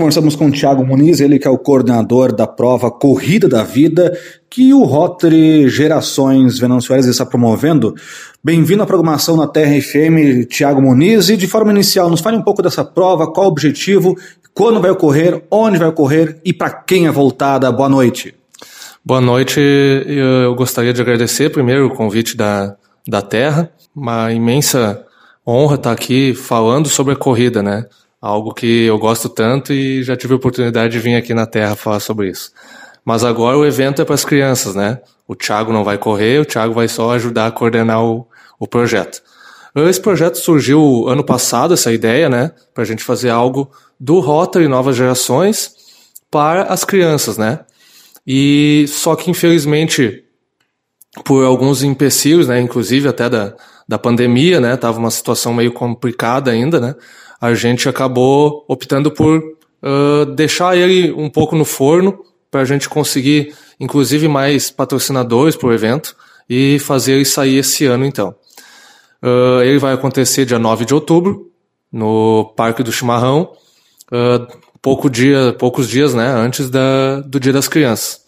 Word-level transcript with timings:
Conversamos 0.00 0.34
com 0.34 0.46
o 0.46 0.50
Thiago 0.50 0.82
Muniz, 0.82 1.20
ele 1.20 1.38
que 1.38 1.46
é 1.46 1.50
o 1.50 1.58
coordenador 1.58 2.34
da 2.34 2.46
prova 2.46 2.90
Corrida 2.90 3.46
da 3.46 3.62
Vida, 3.62 4.18
que 4.48 4.72
o 4.72 4.82
Rotary 4.82 5.68
Gerações 5.68 6.58
Venançoeiras 6.58 7.04
está 7.04 7.26
promovendo. 7.26 7.94
Bem-vindo 8.42 8.82
à 8.82 8.86
programação 8.86 9.36
na 9.36 9.46
Terra 9.46 9.78
FM, 9.78 10.48
Thiago 10.48 10.80
Muniz. 10.80 11.28
E 11.28 11.36
de 11.36 11.46
forma 11.46 11.70
inicial, 11.70 12.08
nos 12.08 12.22
fale 12.22 12.38
um 12.38 12.42
pouco 12.42 12.62
dessa 12.62 12.82
prova, 12.82 13.30
qual 13.30 13.44
o 13.44 13.50
objetivo, 13.50 14.16
quando 14.54 14.80
vai 14.80 14.90
ocorrer, 14.90 15.42
onde 15.50 15.76
vai 15.76 15.88
ocorrer 15.88 16.40
e 16.46 16.54
para 16.54 16.70
quem 16.70 17.06
é 17.06 17.10
voltada. 17.10 17.70
Boa 17.70 17.90
noite. 17.90 18.34
Boa 19.04 19.20
noite. 19.20 19.60
Eu 19.60 20.54
gostaria 20.54 20.94
de 20.94 21.02
agradecer 21.02 21.50
primeiro 21.50 21.88
o 21.88 21.94
convite 21.94 22.38
da, 22.38 22.74
da 23.06 23.20
Terra. 23.20 23.70
Uma 23.94 24.32
imensa 24.32 25.04
honra 25.46 25.74
estar 25.74 25.92
aqui 25.92 26.32
falando 26.32 26.88
sobre 26.88 27.12
a 27.12 27.16
corrida, 27.16 27.62
né? 27.62 27.84
Algo 28.20 28.52
que 28.52 28.84
eu 28.84 28.98
gosto 28.98 29.28
tanto 29.28 29.72
e 29.72 30.02
já 30.02 30.16
tive 30.16 30.34
a 30.34 30.36
oportunidade 30.36 30.92
de 30.92 30.98
vir 30.98 31.14
aqui 31.14 31.32
na 31.32 31.46
Terra 31.46 31.74
falar 31.74 32.00
sobre 32.00 32.28
isso. 32.28 32.52
Mas 33.04 33.24
agora 33.24 33.56
o 33.56 33.64
evento 33.64 34.02
é 34.02 34.04
para 34.04 34.14
as 34.14 34.24
crianças, 34.24 34.74
né? 34.74 35.00
O 35.26 35.34
Thiago 35.34 35.72
não 35.72 35.82
vai 35.82 35.96
correr, 35.96 36.40
o 36.40 36.44
Thiago 36.44 36.74
vai 36.74 36.88
só 36.88 37.12
ajudar 37.12 37.46
a 37.46 37.50
coordenar 37.50 38.04
o, 38.04 38.26
o 38.58 38.66
projeto. 38.66 39.22
Esse 39.74 40.00
projeto 40.00 40.36
surgiu 40.36 41.08
ano 41.08 41.24
passado, 41.24 41.72
essa 41.74 41.92
ideia, 41.92 42.28
né? 42.28 42.52
Para 42.74 42.82
a 42.82 42.86
gente 42.86 43.02
fazer 43.02 43.30
algo 43.30 43.70
do 43.98 44.18
Rotary 44.18 44.68
Novas 44.68 44.96
Gerações 44.96 45.74
para 46.30 46.64
as 46.64 46.84
crianças, 46.84 47.38
né? 47.38 47.60
E 48.26 48.84
só 48.88 49.16
que 49.16 49.30
infelizmente 49.30 50.24
por 51.24 51.44
alguns 51.44 51.82
empecilhos, 51.82 52.48
né? 52.48 52.60
Inclusive 52.60 53.08
até 53.08 53.28
da, 53.28 53.54
da 53.88 53.98
pandemia, 53.98 54.60
né? 54.60 54.76
Tava 54.76 54.98
uma 54.98 55.10
situação 55.10 55.54
meio 55.54 55.72
complicada 55.72 56.50
ainda, 56.50 56.80
né? 56.80 56.94
A 57.40 57.54
gente 57.54 57.88
acabou 57.88 58.64
optando 58.68 59.10
por 59.10 59.38
uh, 59.38 60.26
deixar 60.34 60.76
ele 60.76 61.10
um 61.12 61.30
pouco 61.30 61.56
no 61.56 61.64
forno 61.64 62.24
para 62.50 62.60
a 62.60 62.64
gente 62.64 62.88
conseguir, 62.88 63.54
inclusive, 63.78 64.28
mais 64.28 64.70
patrocinadores 64.70 65.56
para 65.56 65.68
o 65.68 65.72
evento 65.72 66.14
e 66.48 66.78
fazer 66.80 67.12
ele 67.12 67.24
sair 67.24 67.56
esse 67.56 67.86
ano, 67.86 68.04
então. 68.04 68.34
Uh, 69.22 69.62
ele 69.62 69.78
vai 69.78 69.94
acontecer 69.94 70.44
dia 70.44 70.58
9 70.58 70.84
de 70.84 70.94
outubro, 70.94 71.50
no 71.92 72.52
Parque 72.56 72.82
do 72.82 72.92
Chimarrão, 72.92 73.52
uh, 74.12 74.46
pouco 74.82 75.08
dia, 75.08 75.54
poucos 75.58 75.88
dias 75.88 76.14
né, 76.14 76.26
antes 76.26 76.68
da, 76.68 77.20
do 77.20 77.38
Dia 77.40 77.52
das 77.52 77.68
Crianças. 77.68 78.20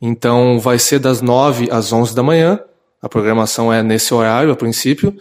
Então, 0.00 0.58
vai 0.58 0.78
ser 0.78 0.98
das 0.98 1.20
9 1.20 1.68
às 1.70 1.92
11 1.92 2.14
da 2.14 2.22
manhã, 2.22 2.58
a 3.02 3.08
programação 3.08 3.72
é 3.72 3.82
nesse 3.82 4.12
horário, 4.12 4.50
a 4.50 4.56
princípio, 4.56 5.14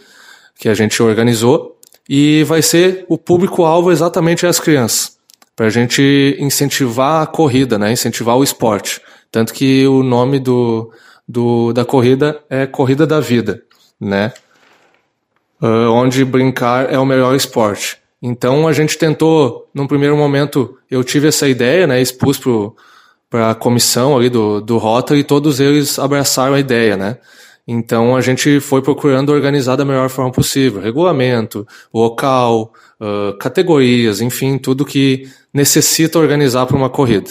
que 0.58 0.70
a 0.70 0.74
gente 0.74 1.02
organizou 1.02 1.79
e 2.10 2.44
vai 2.44 2.64
ser 2.64 3.06
o 3.08 3.20
público-alvo 3.20 3.92
exatamente 3.92 4.48
as 4.48 4.60
crianças, 4.60 5.16
para 5.56 5.68
a 5.68 5.70
gente 5.70 6.36
incentivar 6.40 7.22
a 7.22 7.28
corrida, 7.28 7.78
né? 7.78 7.92
incentivar 7.92 8.36
o 8.36 8.44
esporte. 8.44 9.00
Tanto 9.32 9.54
que 9.54 9.86
o 9.86 10.02
nome 10.02 10.40
do, 10.40 10.92
do, 11.28 11.72
da 11.72 11.86
corrida 11.86 12.42
é 12.50 12.66
Corrida 12.66 13.06
da 13.06 13.20
Vida, 13.20 13.62
né? 14.02 14.34
Uh, 15.62 15.92
onde 15.92 16.26
brincar 16.26 16.92
é 16.92 16.98
o 16.98 17.06
melhor 17.06 17.36
esporte. 17.36 17.98
Então 18.22 18.68
a 18.68 18.74
gente 18.74 18.98
tentou, 18.98 19.70
num 19.74 19.86
primeiro 19.86 20.18
momento, 20.18 20.78
eu 20.90 21.04
tive 21.04 21.28
essa 21.28 21.48
ideia, 21.48 21.86
né? 21.86 22.02
expus 22.02 22.40
para 23.30 23.52
a 23.52 23.56
comissão 23.56 24.18
ali 24.18 24.30
do, 24.30 24.62
do 24.62 24.78
Rota 24.78 25.16
e 25.16 25.24
todos 25.24 25.60
eles 25.60 26.00
abraçaram 26.00 26.56
a 26.56 26.60
ideia, 26.60 26.98
né? 26.98 27.18
Então 27.72 28.16
a 28.16 28.22
gente 28.22 28.60
foi 28.60 28.82
procurando 28.82 29.32
organizar 29.32 29.76
da 29.76 29.86
melhor 29.86 30.10
forma 30.10 30.32
possível, 30.32 30.82
regulamento, 30.82 31.68
local, 31.94 32.74
uh, 33.00 33.38
categorias, 33.38 34.22
enfim, 34.22 34.58
tudo 34.58 34.84
que 34.84 35.30
necessita 35.54 36.18
organizar 36.18 36.66
para 36.66 36.76
uma 36.76 36.90
corrida. 36.90 37.30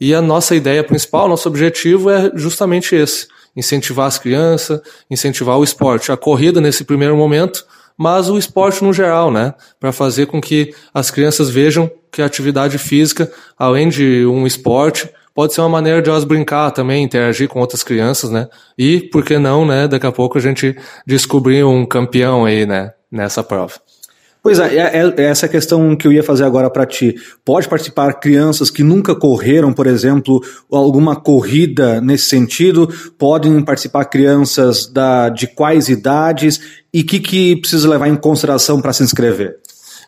E 0.00 0.14
a 0.14 0.22
nossa 0.22 0.56
ideia 0.56 0.82
principal, 0.82 1.28
nosso 1.28 1.46
objetivo 1.46 2.08
é 2.08 2.32
justamente 2.34 2.94
esse: 2.94 3.28
incentivar 3.54 4.06
as 4.06 4.18
crianças, 4.18 4.80
incentivar 5.10 5.58
o 5.58 5.64
esporte, 5.64 6.10
a 6.10 6.16
corrida 6.16 6.62
nesse 6.62 6.82
primeiro 6.82 7.14
momento, 7.14 7.66
mas 7.94 8.30
o 8.30 8.38
esporte 8.38 8.82
no 8.82 8.90
geral, 8.90 9.30
né? 9.30 9.52
Para 9.78 9.92
fazer 9.92 10.24
com 10.24 10.40
que 10.40 10.74
as 10.94 11.10
crianças 11.10 11.50
vejam 11.50 11.90
que 12.10 12.22
a 12.22 12.26
atividade 12.26 12.78
física, 12.78 13.30
além 13.58 13.90
de 13.90 14.24
um 14.24 14.46
esporte, 14.46 15.10
pode 15.34 15.52
ser 15.52 15.60
uma 15.60 15.68
maneira 15.68 16.00
de 16.00 16.08
elas 16.08 16.24
brincar 16.24 16.70
também, 16.70 17.02
interagir 17.02 17.48
com 17.48 17.60
outras 17.60 17.82
crianças, 17.82 18.30
né? 18.30 18.48
E, 18.78 19.00
por 19.00 19.24
que 19.24 19.36
não, 19.38 19.66
né? 19.66 19.88
Daqui 19.88 20.06
a 20.06 20.12
pouco 20.12 20.38
a 20.38 20.40
gente 20.40 20.76
descobrir 21.06 21.64
um 21.64 21.84
campeão 21.84 22.44
aí, 22.44 22.64
né? 22.64 22.92
Nessa 23.10 23.42
prova. 23.42 23.74
Pois 24.44 24.58
é, 24.58 24.76
é, 24.76 25.14
é 25.16 25.22
essa 25.22 25.48
questão 25.48 25.96
que 25.96 26.06
eu 26.06 26.12
ia 26.12 26.22
fazer 26.22 26.44
agora 26.44 26.68
para 26.68 26.84
ti. 26.84 27.14
Pode 27.42 27.66
participar 27.66 28.12
crianças 28.20 28.68
que 28.68 28.82
nunca 28.82 29.14
correram, 29.14 29.72
por 29.72 29.86
exemplo, 29.86 30.38
alguma 30.70 31.16
corrida 31.16 31.98
nesse 31.98 32.28
sentido? 32.28 32.86
Podem 33.18 33.64
participar 33.64 34.04
crianças 34.04 34.86
da, 34.86 35.30
de 35.30 35.46
quais 35.46 35.88
idades? 35.88 36.60
E 36.92 37.00
o 37.00 37.06
que, 37.06 37.20
que 37.20 37.56
precisa 37.56 37.88
levar 37.88 38.06
em 38.08 38.16
consideração 38.16 38.82
para 38.82 38.92
se 38.92 39.02
inscrever? 39.02 39.56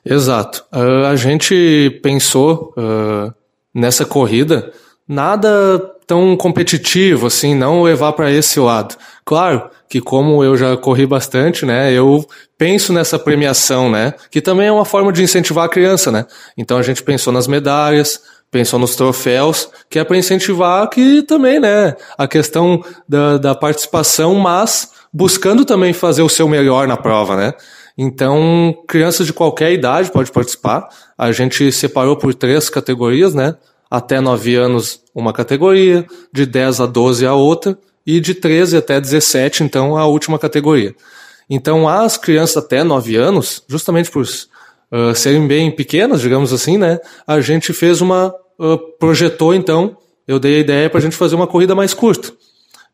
Exato. 0.04 0.66
Uh, 0.70 1.06
a 1.06 1.16
gente 1.16 1.98
pensou 2.02 2.74
uh, 2.76 3.32
nessa 3.74 4.04
corrida 4.04 4.70
nada 5.08 5.78
tão 6.06 6.36
competitivo 6.36 7.26
assim, 7.26 7.54
não 7.54 7.82
levar 7.82 8.12
para 8.12 8.30
esse 8.30 8.60
lado. 8.60 8.96
Claro 9.24 9.68
que 9.88 10.00
como 10.00 10.42
eu 10.42 10.56
já 10.56 10.76
corri 10.76 11.06
bastante, 11.06 11.66
né, 11.66 11.92
eu 11.92 12.24
penso 12.56 12.92
nessa 12.92 13.18
premiação, 13.18 13.90
né, 13.90 14.14
que 14.30 14.40
também 14.40 14.68
é 14.68 14.72
uma 14.72 14.84
forma 14.84 15.12
de 15.12 15.22
incentivar 15.22 15.64
a 15.64 15.68
criança, 15.68 16.10
né. 16.10 16.26
Então 16.56 16.78
a 16.78 16.82
gente 16.82 17.02
pensou 17.02 17.32
nas 17.32 17.46
medalhas, 17.46 18.20
pensou 18.50 18.78
nos 18.78 18.94
troféus, 18.96 19.68
que 19.90 19.98
é 19.98 20.04
para 20.04 20.16
incentivar 20.16 20.88
que 20.88 21.22
também, 21.22 21.58
né, 21.58 21.96
a 22.16 22.26
questão 22.28 22.82
da, 23.08 23.38
da 23.38 23.54
participação, 23.54 24.34
mas 24.34 24.90
buscando 25.12 25.64
também 25.64 25.92
fazer 25.92 26.22
o 26.22 26.28
seu 26.28 26.48
melhor 26.48 26.86
na 26.86 26.96
prova, 26.96 27.36
né. 27.36 27.54
Então, 27.98 28.74
crianças 28.86 29.26
de 29.26 29.32
qualquer 29.32 29.72
idade 29.72 30.10
pode 30.10 30.30
participar. 30.30 30.86
A 31.16 31.32
gente 31.32 31.72
separou 31.72 32.14
por 32.14 32.34
três 32.34 32.68
categorias, 32.68 33.34
né? 33.34 33.56
Até 33.90 34.20
9 34.20 34.54
anos 34.54 35.00
uma 35.14 35.32
categoria, 35.32 36.06
de 36.32 36.44
10 36.44 36.80
a 36.80 36.86
12 36.86 37.26
a 37.26 37.34
outra, 37.34 37.78
e 38.06 38.20
de 38.20 38.34
13 38.34 38.76
até 38.76 39.00
17, 39.00 39.64
então, 39.64 39.96
a 39.96 40.06
última 40.06 40.38
categoria. 40.38 40.94
Então, 41.48 41.88
as 41.88 42.16
crianças 42.16 42.56
até 42.56 42.84
9 42.84 43.16
anos, 43.16 43.62
justamente 43.68 44.10
por 44.10 44.22
uh, 44.22 45.14
serem 45.14 45.46
bem 45.46 45.70
pequenas, 45.70 46.20
digamos 46.20 46.52
assim, 46.52 46.78
né, 46.78 46.98
a 47.26 47.40
gente 47.40 47.72
fez 47.72 48.00
uma. 48.00 48.34
Uh, 48.58 48.78
projetou, 48.98 49.54
então, 49.54 49.96
eu 50.26 50.38
dei 50.38 50.56
a 50.56 50.60
ideia 50.60 50.90
para 50.90 50.98
a 50.98 51.02
gente 51.02 51.16
fazer 51.16 51.34
uma 51.34 51.46
corrida 51.46 51.74
mais 51.74 51.92
curta. 51.92 52.32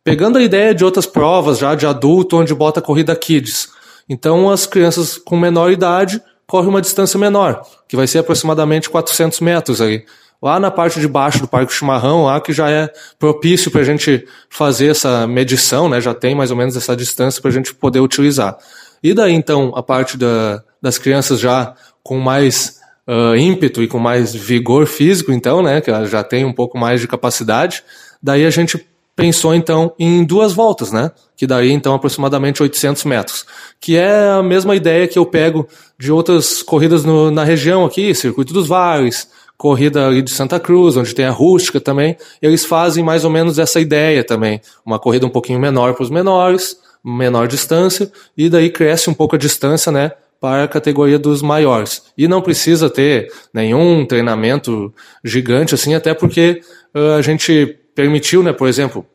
Pegando 0.04 0.38
a 0.38 0.42
ideia 0.42 0.74
de 0.74 0.84
outras 0.84 1.06
provas 1.06 1.59
já 1.59 1.74
de 1.74 1.86
adulto, 1.86 2.36
onde 2.36 2.54
bota 2.54 2.80
a 2.80 2.82
corrida 2.82 3.14
kids. 3.14 3.69
Então, 4.09 4.50
as 4.50 4.66
crianças 4.66 5.16
com 5.16 5.36
menor 5.36 5.70
idade 5.70 6.20
correm 6.47 6.69
uma 6.69 6.82
distância 6.82 7.19
menor, 7.19 7.62
que 7.88 7.97
vai 7.97 8.06
ser 8.06 8.19
aproximadamente 8.19 8.91
400 8.91 9.41
metros 9.41 9.80
aí 9.80 10.04
lá 10.42 10.58
na 10.58 10.70
parte 10.70 10.98
de 10.98 11.06
baixo 11.06 11.41
do 11.41 11.47
Parque 11.47 11.72
Chimarrão, 11.72 12.25
lá 12.25 12.41
que 12.41 12.53
já 12.53 12.69
é 12.69 12.92
propício 13.19 13.70
para 13.70 13.82
a 13.82 13.84
gente 13.84 14.26
fazer 14.50 14.88
essa 14.88 15.26
medição, 15.26 15.88
né? 15.88 16.00
Já 16.00 16.12
tem 16.12 16.34
mais 16.34 16.50
ou 16.50 16.56
menos 16.56 16.76
essa 16.76 16.97
distância 16.97 17.41
para 17.41 17.50
a 17.50 17.54
gente 17.54 17.72
poder 17.72 18.00
utilizar. 18.00 18.58
E 19.03 19.14
daí 19.14 19.32
então 19.32 19.72
a 19.76 19.82
parte 19.82 20.19
da, 20.19 20.62
das 20.80 20.98
crianças 20.98 21.38
já 21.38 21.75
com 22.03 22.19
mais 22.19 22.80
uh, 23.06 23.36
ímpeto 23.36 23.82
e 23.82 23.86
com 23.86 24.00
mais 24.00 24.34
vigor 24.34 24.86
físico, 24.86 25.32
então, 25.32 25.62
né? 25.62 25.80
Que 25.80 25.91
já 26.06 26.25
tem 26.25 26.44
um 26.44 26.53
pouco 26.53 26.76
mais 26.76 27.00
de 27.00 27.06
capacidade. 27.06 27.84
Daí 28.20 28.44
a 28.44 28.50
gente 28.50 28.84
pensou 29.14 29.54
então 29.54 29.92
em 29.98 30.24
duas 30.24 30.53
voltas, 30.53 30.91
né? 30.91 31.12
Que 31.36 31.47
daí 31.47 31.70
então 31.70 31.94
aproximadamente 31.94 32.62
800 32.62 33.04
metros, 33.04 33.47
que 33.80 33.97
é 33.97 34.30
a 34.30 34.42
mesma 34.42 34.74
ideia 34.74 35.06
que 35.06 35.19
eu 35.19 35.26
pego 35.26 35.69
de 35.98 36.10
outras 36.10 36.62
corridas 36.62 37.04
no, 37.04 37.30
na 37.30 37.44
região 37.44 37.84
aqui, 37.84 38.14
Circuito 38.14 38.53
dos 38.53 38.66
Vales, 38.66 39.28
corrida 39.62 40.08
ali 40.08 40.22
de 40.22 40.32
Santa 40.32 40.58
Cruz, 40.58 40.97
onde 40.97 41.14
tem 41.14 41.24
a 41.24 41.30
rústica 41.30 41.80
também, 41.80 42.16
eles 42.42 42.64
fazem 42.64 43.04
mais 43.04 43.24
ou 43.24 43.30
menos 43.30 43.60
essa 43.60 43.78
ideia 43.78 44.24
também. 44.24 44.60
Uma 44.84 44.98
corrida 44.98 45.24
um 45.24 45.30
pouquinho 45.30 45.60
menor 45.60 45.94
para 45.94 46.03
os 46.03 46.10
menores, 46.10 46.76
menor 47.04 47.47
distância, 47.47 48.10
e 48.36 48.50
daí 48.50 48.70
cresce 48.70 49.09
um 49.09 49.14
pouco 49.14 49.36
a 49.36 49.38
distância, 49.38 49.92
né? 49.92 50.10
Para 50.41 50.64
a 50.64 50.68
categoria 50.68 51.16
dos 51.16 51.42
maiores. 51.42 52.03
E 52.18 52.26
não 52.26 52.42
precisa 52.42 52.91
ter 52.91 53.32
nenhum 53.54 54.04
treinamento 54.04 54.92
gigante 55.22 55.76
assim, 55.76 55.94
até 55.94 56.12
porque 56.12 56.60
uh, 56.92 57.12
a 57.16 57.22
gente 57.22 57.78
permitiu, 57.94 58.42
né, 58.42 58.53
por 58.53 58.66
exemplo, 58.66 59.06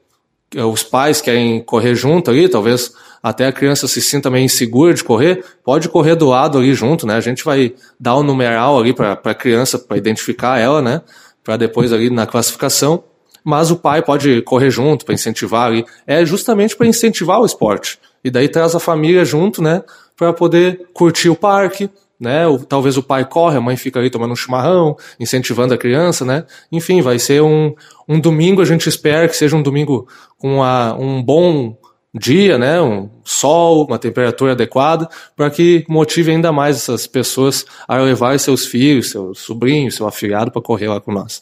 os 0.56 0.84
pais 0.84 1.22
querem 1.22 1.62
correr 1.62 1.96
junto 1.96 2.32
ali, 2.32 2.48
talvez 2.48 2.94
até 3.22 3.48
a 3.48 3.52
criança 3.52 3.88
se 3.88 4.02
sinta 4.02 4.30
meio 4.30 4.46
insegura 4.46 4.94
de 4.94 5.04
correr, 5.04 5.44
pode 5.64 5.90
correr 5.90 6.16
do 6.16 6.28
lado 6.28 6.58
ali 6.58 6.74
junto, 6.74 7.06
né? 7.06 7.16
A 7.16 7.22
gente 7.22 7.44
vai 7.44 7.74
dar 8.00 8.16
o 8.16 8.22
um 8.22 8.24
numeral 8.24 8.80
ali 8.80 8.94
para 8.94 9.20
a 9.24 9.34
criança, 9.34 9.78
para 9.78 9.98
identificar 9.98 10.60
ela, 10.60 10.82
né? 10.82 11.02
Para 11.44 11.58
depois 11.58 11.92
ali 11.92 12.10
na 12.10 12.26
classificação. 12.26 13.04
Mas 13.44 13.72
o 13.72 13.78
pai 13.78 14.02
pode 14.02 14.42
correr 14.42 14.70
junto 14.70 15.06
para 15.06 15.14
incentivar 15.14 15.68
ali. 15.68 15.86
É 16.06 16.26
justamente 16.26 16.76
para 16.76 16.88
incentivar 16.88 17.40
o 17.40 17.46
esporte. 17.46 18.00
E 18.24 18.30
daí 18.30 18.50
traz 18.50 18.76
a 18.76 18.80
família 18.80 19.24
junto, 19.24 19.62
né? 19.62 19.84
Para 20.16 20.34
poder 20.34 20.88
curtir 20.94 21.30
o 21.30 21.36
parque, 21.36 21.90
né? 22.20 22.48
O, 22.48 22.60
talvez 22.60 22.98
o 22.98 23.04
pai 23.04 23.26
corre, 23.26 23.58
a 23.58 23.62
mãe 23.62 23.78
fica 23.78 24.00
ali 24.00 24.10
tomando 24.10 24.32
um 24.32 24.36
chimarrão, 24.36 24.98
incentivando 25.20 25.74
a 25.74 25.78
criança, 25.78 26.26
né? 26.26 26.46
Enfim, 26.72 27.02
vai 27.02 27.20
ser 27.20 27.42
um, 27.42 27.74
um 28.08 28.20
domingo, 28.20 28.62
a 28.62 28.66
gente 28.66 28.88
espera 28.88 29.28
que 29.28 29.36
seja 29.36 29.56
um 29.56 29.62
domingo 29.62 30.08
com 30.38 30.64
a, 30.64 30.96
um 30.98 31.22
bom 31.22 31.78
dia, 32.14 32.58
né? 32.58 32.82
Um 32.82 33.10
sol, 33.24 33.86
uma 33.86 34.00
temperatura 34.00 34.54
adequada, 34.54 35.08
para 35.36 35.50
que 35.50 35.86
motive 35.88 36.32
ainda 36.32 36.52
mais 36.52 36.78
essas 36.78 37.06
pessoas 37.06 37.66
a 37.88 37.98
levar 37.98 38.40
seus 38.40 38.66
filhos, 38.66 39.12
seus 39.12 39.40
sobrinhos, 39.40 39.96
seu 39.96 40.08
afilhado 40.08 40.52
para 40.52 40.62
correr 40.62 40.88
lá 40.88 41.00
com 41.00 41.12
nós. 41.12 41.42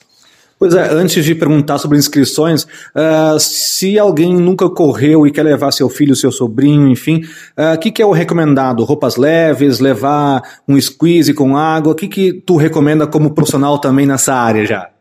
Pois 0.57 0.73
é, 0.73 0.89
antes 0.89 1.23
de 1.25 1.35
perguntar 1.35 1.77
sobre 1.77 1.97
inscrições, 1.97 2.63
uh, 2.63 3.37
se 3.37 3.99
alguém 3.99 4.33
nunca 4.33 4.69
correu 4.69 5.27
e 5.27 5.31
quer 5.31 5.43
levar 5.43 5.71
seu 5.71 5.89
filho, 5.89 6.15
seu 6.15 6.31
sobrinho, 6.31 6.87
enfim, 6.87 7.21
o 7.57 7.73
uh, 7.73 7.77
que, 7.77 7.91
que 7.91 8.01
é 8.01 8.05
o 8.05 8.11
recomendado? 8.11 8.83
Roupas 8.85 9.17
leves, 9.17 9.81
levar 9.81 10.41
um 10.65 10.79
squeeze 10.79 11.33
com 11.33 11.57
água? 11.57 11.91
O 11.91 11.95
que, 11.95 12.07
que 12.07 12.31
tu 12.31 12.55
recomenda 12.55 13.05
como 13.05 13.33
profissional 13.33 13.79
também 13.79 14.05
nessa 14.05 14.33
área 14.33 14.65
já? 14.65 14.94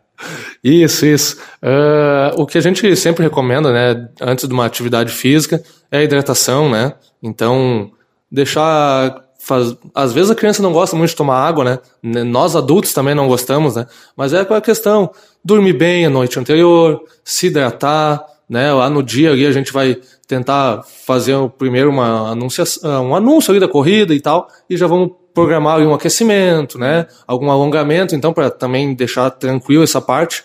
Isso, 0.62 1.06
isso. 1.06 1.36
Uh, 1.62 2.40
o 2.40 2.46
que 2.46 2.58
a 2.58 2.60
gente 2.60 2.94
sempre 2.96 3.22
recomenda, 3.22 3.72
né, 3.72 4.08
antes 4.20 4.46
de 4.46 4.54
uma 4.54 4.66
atividade 4.66 5.12
física, 5.12 5.62
é 5.90 5.98
a 5.98 6.02
hidratação, 6.02 6.70
né? 6.70 6.94
Então, 7.22 7.90
deixar 8.30 9.24
Faz... 9.44 9.76
Às 9.94 10.14
vezes 10.14 10.30
a 10.30 10.34
criança 10.34 10.62
não 10.62 10.72
gosta 10.72 10.96
muito 10.96 11.10
de 11.10 11.16
tomar 11.16 11.36
água, 11.36 11.64
né? 11.64 11.78
Nós 12.24 12.56
adultos 12.56 12.94
também 12.94 13.14
não 13.14 13.28
gostamos, 13.28 13.76
né? 13.76 13.86
Mas 14.16 14.32
é 14.32 14.40
aquela 14.40 14.60
questão: 14.60 15.10
dormir 15.44 15.74
bem 15.74 16.06
a 16.06 16.10
noite 16.10 16.38
anterior, 16.38 17.02
se 17.22 17.48
hidratar, 17.48 18.24
né? 18.48 18.72
Lá 18.72 18.88
no 18.88 19.02
dia 19.02 19.32
ali 19.32 19.44
a 19.44 19.52
gente 19.52 19.70
vai 19.70 19.98
tentar 20.26 20.82
fazer 21.04 21.36
primeiro 21.58 21.90
uma 21.90 22.30
anunciação, 22.30 23.10
um 23.10 23.14
anúncio 23.14 23.50
ali 23.50 23.60
da 23.60 23.68
corrida 23.68 24.14
e 24.14 24.20
tal, 24.20 24.48
e 24.68 24.78
já 24.78 24.86
vamos 24.86 25.10
programar 25.34 25.74
ali 25.74 25.84
um 25.84 25.92
aquecimento, 25.92 26.78
né? 26.78 27.06
Algum 27.26 27.50
alongamento, 27.50 28.14
então 28.14 28.32
para 28.32 28.48
também 28.50 28.94
deixar 28.94 29.28
tranquilo 29.30 29.82
essa 29.82 30.00
parte. 30.00 30.44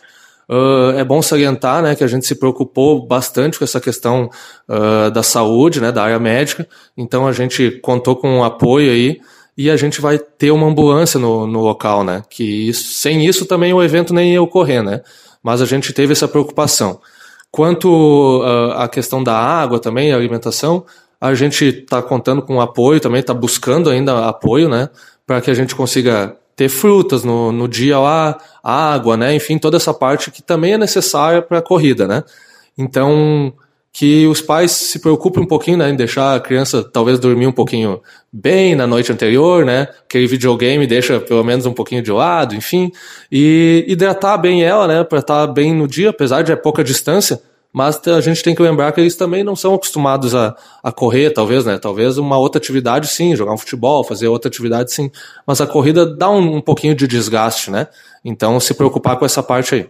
Uh, 0.49 0.97
é 0.97 1.03
bom 1.03 1.21
salientar 1.21 1.83
né, 1.83 1.93
que 1.93 2.03
a 2.03 2.07
gente 2.07 2.25
se 2.25 2.33
preocupou 2.33 3.05
bastante 3.05 3.59
com 3.59 3.63
essa 3.63 3.79
questão 3.79 4.31
uh, 4.67 5.11
da 5.11 5.21
saúde, 5.21 5.79
né, 5.79 5.91
da 5.91 6.01
área 6.01 6.17
médica, 6.17 6.67
então 6.97 7.27
a 7.27 7.31
gente 7.31 7.69
contou 7.83 8.15
com 8.15 8.39
um 8.39 8.43
apoio 8.43 8.91
aí 8.91 9.21
e 9.55 9.69
a 9.69 9.77
gente 9.77 10.01
vai 10.01 10.17
ter 10.17 10.49
uma 10.49 10.65
ambulância 10.65 11.19
no, 11.19 11.45
no 11.45 11.61
local, 11.61 12.03
né, 12.03 12.23
que 12.27 12.67
isso, 12.67 12.95
sem 12.95 13.27
isso 13.27 13.45
também 13.45 13.71
o 13.73 13.83
evento 13.83 14.11
nem 14.11 14.33
ia 14.33 14.41
ocorrer, 14.41 14.81
né, 14.81 15.01
mas 15.43 15.61
a 15.61 15.67
gente 15.67 15.93
teve 15.93 16.13
essa 16.13 16.27
preocupação. 16.27 16.99
Quanto 17.51 18.41
uh, 18.41 18.71
à 18.71 18.87
questão 18.87 19.23
da 19.23 19.37
água 19.37 19.77
também, 19.77 20.11
alimentação, 20.11 20.83
a 21.19 21.33
gente 21.33 21.65
está 21.65 22.01
contando 22.01 22.41
com 22.41 22.61
apoio 22.61 22.99
também, 22.99 23.19
está 23.19 23.33
buscando 23.33 23.89
ainda 23.89 24.27
apoio, 24.27 24.69
né, 24.69 24.89
para 25.25 25.41
que 25.41 25.51
a 25.51 25.53
gente 25.53 25.75
consiga 25.75 26.35
ter 26.55 26.69
frutas 26.69 27.23
no, 27.23 27.51
no 27.51 27.67
dia 27.69 27.97
lá, 27.97 28.37
água, 28.61 29.15
né? 29.15 29.33
Enfim, 29.33 29.57
toda 29.57 29.77
essa 29.77 29.93
parte 29.93 30.29
que 30.29 30.41
também 30.41 30.73
é 30.73 30.77
necessária 30.77 31.41
para 31.41 31.59
a 31.59 31.61
corrida, 31.61 32.05
né? 32.05 32.21
Então, 32.77 33.53
que 33.93 34.27
os 34.27 34.41
pais 34.41 34.71
se 34.71 34.99
preocupem 34.99 35.41
um 35.41 35.45
pouquinho, 35.45 35.77
né, 35.77 35.89
em 35.89 35.95
deixar 35.95 36.35
a 36.35 36.39
criança 36.39 36.83
talvez 36.83 37.17
dormir 37.17 37.47
um 37.47 37.51
pouquinho 37.51 38.01
bem 38.31 38.75
na 38.75 38.85
noite 38.85 39.09
anterior, 39.09 39.63
né? 39.63 39.87
Aquele 40.03 40.27
videogame 40.27 40.85
deixa 40.85 41.19
pelo 41.19 41.45
menos 41.45 41.65
um 41.65 41.73
pouquinho 41.73 42.01
de 42.01 42.11
lado, 42.11 42.53
enfim, 42.53 42.91
e 43.31 43.85
hidratar 43.87 44.37
bem 44.37 44.61
ela, 44.61 44.85
né, 44.85 45.03
para 45.03 45.19
estar 45.19 45.47
tá 45.47 45.53
bem 45.53 45.73
no 45.73 45.87
dia, 45.87 46.09
apesar 46.09 46.41
de 46.41 46.51
é 46.51 46.57
pouca 46.57 46.83
distância, 46.83 47.41
mas 47.71 47.99
a 48.07 48.19
gente 48.19 48.41
tem 48.41 48.55
que 48.55 48.61
lembrar 48.61 48.91
que 48.91 48.99
eles 48.99 49.15
também 49.15 49.43
não 49.43 49.55
são 49.55 49.75
acostumados 49.75 50.33
a, 50.33 50.55
a 50.83 50.91
correr, 50.91 51.29
talvez, 51.29 51.65
né? 51.65 51.77
Talvez 51.77 52.17
uma 52.17 52.37
outra 52.37 52.59
atividade 52.59 53.07
sim, 53.07 53.35
jogar 53.35 53.53
um 53.53 53.57
futebol, 53.57 54.03
fazer 54.03 54.27
outra 54.27 54.49
atividade 54.49 54.91
sim, 54.91 55.11
mas 55.45 55.61
a 55.61 55.67
corrida 55.67 56.05
dá 56.05 56.29
um, 56.29 56.55
um 56.55 56.61
pouquinho 56.61 56.95
de 56.95 57.07
desgaste, 57.07 57.69
né? 57.69 57.87
Então 58.25 58.59
se 58.59 58.73
preocupar 58.73 59.17
com 59.17 59.25
essa 59.25 59.43
parte 59.43 59.75
aí. 59.75 59.81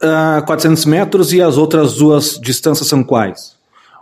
Uh, 0.00 0.38
ah, 0.38 0.42
400 0.46 0.84
metros 0.84 1.32
e 1.32 1.42
as 1.42 1.56
outras 1.56 1.94
duas 1.94 2.38
distâncias 2.40 2.86
são 2.86 3.02
quais? 3.02 3.57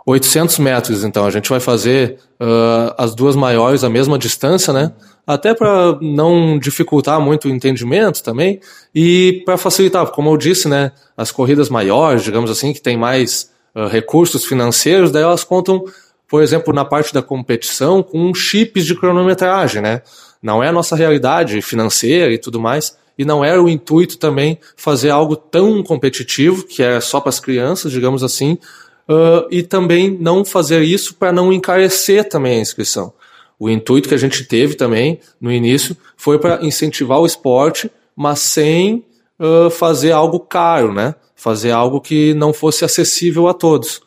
800 0.07 0.59
metros, 0.59 1.03
então. 1.03 1.25
A 1.25 1.29
gente 1.29 1.49
vai 1.49 1.59
fazer 1.59 2.17
uh, 2.39 2.95
as 2.97 3.13
duas 3.13 3.35
maiores 3.35 3.83
a 3.83 3.89
mesma 3.89 4.17
distância, 4.17 4.71
né? 4.71 4.93
Até 5.27 5.53
para 5.53 5.97
não 6.01 6.57
dificultar 6.57 7.19
muito 7.19 7.49
o 7.49 7.51
entendimento 7.51 8.23
também 8.23 8.61
e 8.95 9.43
para 9.45 9.57
facilitar, 9.57 10.07
como 10.07 10.29
eu 10.29 10.37
disse, 10.37 10.69
né? 10.69 10.93
As 11.17 11.29
corridas 11.29 11.69
maiores, 11.69 12.23
digamos 12.23 12.49
assim, 12.49 12.71
que 12.71 12.81
tem 12.81 12.95
mais 12.95 13.51
uh, 13.75 13.87
recursos 13.87 14.45
financeiros, 14.45 15.11
daí 15.11 15.23
elas 15.23 15.43
contam, 15.43 15.83
por 16.25 16.41
exemplo, 16.41 16.73
na 16.73 16.85
parte 16.85 17.13
da 17.13 17.21
competição 17.21 18.01
com 18.01 18.33
chips 18.33 18.85
de 18.85 18.95
cronometragem, 18.95 19.81
né? 19.81 20.01
Não 20.41 20.63
é 20.63 20.69
a 20.69 20.71
nossa 20.71 20.95
realidade 20.95 21.61
financeira 21.61 22.31
e 22.31 22.37
tudo 22.37 22.61
mais. 22.61 22.95
E 23.17 23.25
não 23.25 23.43
era 23.43 23.61
o 23.61 23.67
intuito 23.67 24.17
também 24.17 24.59
fazer 24.77 25.09
algo 25.09 25.35
tão 25.35 25.83
competitivo, 25.83 26.65
que 26.65 26.81
é 26.83 27.01
só 27.01 27.19
para 27.19 27.29
as 27.29 27.39
crianças, 27.39 27.91
digamos 27.91 28.23
assim, 28.23 28.59
uh, 29.07 29.47
e 29.49 29.63
também 29.63 30.09
não 30.19 30.43
fazer 30.43 30.81
isso 30.81 31.15
para 31.15 31.31
não 31.31 31.51
encarecer 31.51 32.27
também 32.27 32.57
a 32.57 32.61
inscrição. 32.61 33.13
O 33.59 33.69
intuito 33.69 34.07
que 34.07 34.15
a 34.15 34.19
gente 34.19 34.43
teve 34.43 34.75
também 34.75 35.19
no 35.41 35.51
início 35.51 35.97
foi 36.15 36.37
para 36.37 36.63
incentivar 36.63 37.19
o 37.19 37.25
esporte, 37.25 37.89
mas 38.15 38.39
sem 38.39 39.03
uh, 39.39 39.69
fazer 39.69 40.11
algo 40.11 40.39
caro, 40.39 40.93
né? 40.93 41.15
Fazer 41.35 41.71
algo 41.71 41.99
que 41.99 42.33
não 42.35 42.53
fosse 42.53 42.85
acessível 42.85 43.47
a 43.47 43.53
todos. 43.53 44.01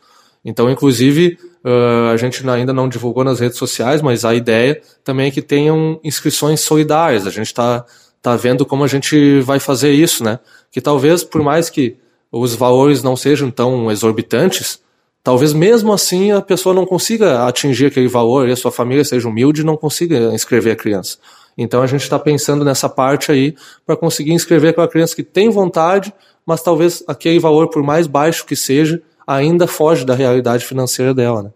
Então, 0.45 0.71
inclusive, 0.71 1.37
uh, 1.65 2.11
a 2.13 2.17
gente 2.17 2.49
ainda 2.49 2.73
não 2.73 2.89
divulgou 2.89 3.25
nas 3.25 3.41
redes 3.41 3.59
sociais, 3.59 4.01
mas 4.01 4.25
a 4.25 4.35
ideia 4.35 4.81
também 5.03 5.29
é 5.29 5.31
que 5.31 5.43
tenham 5.43 5.99
inscrições 6.05 6.61
solidárias. 6.61 7.27
A 7.27 7.31
gente 7.31 7.47
está 7.47 7.85
tá 8.23 8.37
vendo 8.37 8.65
como 8.65 8.85
a 8.85 8.89
gente 8.89 9.41
vai 9.41 9.59
fazer 9.59 9.93
isso, 9.93 10.23
né? 10.23 10.39
Que 10.71 10.81
talvez, 10.81 11.25
por 11.25 11.43
mais 11.43 11.69
que 11.69 11.97
os 12.31 12.55
valores 12.55 13.03
não 13.03 13.17
sejam 13.17 13.51
tão 13.51 13.91
exorbitantes, 13.91 14.81
talvez 15.23 15.53
mesmo 15.53 15.93
assim 15.93 16.33
a 16.33 16.41
pessoa 16.41 16.75
não 16.75 16.87
consiga 16.87 17.47
atingir 17.47 17.87
aquele 17.87 18.09
valor 18.09 18.49
e 18.49 18.53
a 18.53 18.57
sua 18.57 18.71
família 18.71 19.05
seja 19.05 19.29
humilde 19.29 19.61
e 19.61 19.65
não 19.65 19.77
consiga 19.77 20.35
inscrever 20.35 20.73
a 20.73 20.77
criança. 20.77 21.19
Então 21.57 21.83
a 21.83 21.87
gente 21.87 22.03
está 22.03 22.19
pensando 22.19 22.65
nessa 22.65 22.89
parte 22.89 23.31
aí 23.31 23.55
para 23.87 23.97
conseguir 23.97 24.33
inscrever 24.33 24.71
aquela 24.71 24.89
criança 24.89 25.15
que 25.15 25.23
tem 25.23 25.51
vontade, 25.51 26.13
mas 26.47 26.63
talvez 26.63 27.05
aquele 27.07 27.39
valor, 27.39 27.69
por 27.69 27.83
mais 27.83 28.07
baixo 28.07 28.47
que 28.47 28.57
seja, 28.57 29.03
ainda 29.27 29.67
foge 29.67 30.05
da 30.05 30.15
realidade 30.15 30.65
financeira 30.65 31.13
dela. 31.13 31.43
Né? 31.45 31.51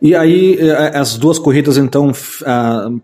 E 0.00 0.14
aí, 0.14 0.58
é, 0.60 0.98
as 0.98 1.16
duas 1.16 1.38
corridas, 1.38 1.76
então, 1.78 2.12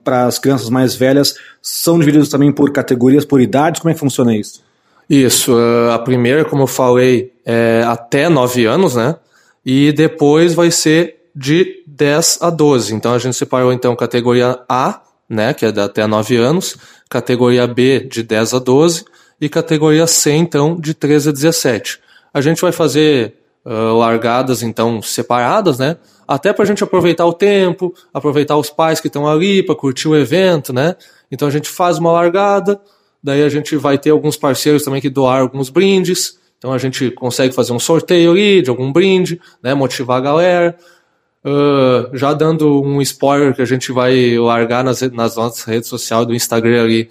para 0.05 0.27
as 0.27 0.39
crianças 0.39 0.69
mais 0.69 0.95
velhas, 0.95 1.37
são 1.61 1.99
divididas 1.99 2.29
também 2.29 2.53
por 2.53 2.71
categorias, 2.71 3.25
por 3.25 3.41
idades? 3.41 3.81
Como 3.81 3.91
é 3.91 3.95
que 3.95 4.01
funciona 4.01 4.35
isso? 4.37 4.63
Isso. 5.09 5.57
A 5.93 5.99
primeira, 5.99 6.45
como 6.45 6.63
eu 6.63 6.67
falei, 6.67 7.33
é 7.45 7.83
até 7.87 8.29
9 8.29 8.67
anos, 8.67 8.95
né? 8.95 9.17
E 9.65 9.93
depois 9.93 10.55
vai 10.55 10.71
ser 10.71 11.23
de 11.35 11.83
10 11.87 12.39
a 12.43 12.51
12. 12.51 12.95
Então 12.95 13.15
a 13.15 13.19
gente 13.19 13.37
separou 13.37 13.73
então 13.73 13.95
categoria 13.97 14.61
A, 14.69 15.01
né, 15.29 15.55
que 15.55 15.65
é 15.65 15.73
de 15.73 15.81
até 15.81 16.07
9 16.07 16.37
anos, 16.37 16.77
categoria 17.09 17.67
B 17.67 18.01
de 18.01 18.23
10 18.23 18.55
a 18.55 18.59
12 18.59 19.05
e 19.41 19.49
categoria 19.49 20.07
C 20.07 20.33
então 20.33 20.79
de 20.79 20.95
13 20.95 21.31
a 21.31 21.33
17. 21.33 22.01
A 22.35 22.41
gente 22.41 22.61
vai 22.61 22.73
fazer 22.73 23.35
uh, 23.65 23.97
largadas 23.97 24.63
então 24.63 25.01
separadas, 25.03 25.79
né? 25.79 25.97
Até 26.27 26.53
para 26.53 26.63
a 26.63 26.67
gente 26.67 26.83
aproveitar 26.83 27.27
o 27.27 27.33
tempo, 27.33 27.93
aproveitar 28.13 28.57
os 28.57 28.71
pais 28.71 29.01
que 29.01 29.09
estão 29.09 29.27
ali 29.27 29.63
para 29.63 29.75
curtir 29.75 30.09
o 30.09 30.17
evento, 30.17 30.73
né? 30.73 30.97
Então 31.31 31.49
a 31.49 31.51
gente 31.51 31.69
faz 31.69 31.99
uma 31.99 32.13
largada, 32.13 32.81
daí 33.23 33.43
a 33.43 33.49
gente 33.49 33.77
vai 33.77 33.99
ter 33.99 34.11
alguns 34.11 34.37
parceiros 34.37 34.85
também 34.85 35.01
que 35.01 35.11
doar 35.11 35.41
alguns 35.41 35.69
brindes. 35.69 36.39
Então 36.63 36.73
a 36.73 36.79
gente 36.79 37.11
consegue 37.11 37.53
fazer 37.53 37.73
um 37.73 37.81
sorteio 37.81 38.31
ali 38.31 38.63
de 38.63 38.71
algum 38.71 38.93
brinde, 38.93 39.41
né, 39.61 39.75
motivar 39.75 40.19
a 40.19 40.21
galera. 40.21 40.77
Uh, 41.45 42.17
já 42.17 42.33
dando 42.33 42.81
um 42.81 43.03
spoiler 43.03 43.53
que 43.53 43.61
a 43.61 43.65
gente 43.65 43.91
vai 43.91 44.39
largar 44.39 44.85
nas, 44.85 45.01
nas 45.11 45.35
nossas 45.35 45.65
redes 45.65 45.89
sociais 45.89 46.25
do 46.25 46.33
Instagram 46.33 46.85
ali, 46.85 47.09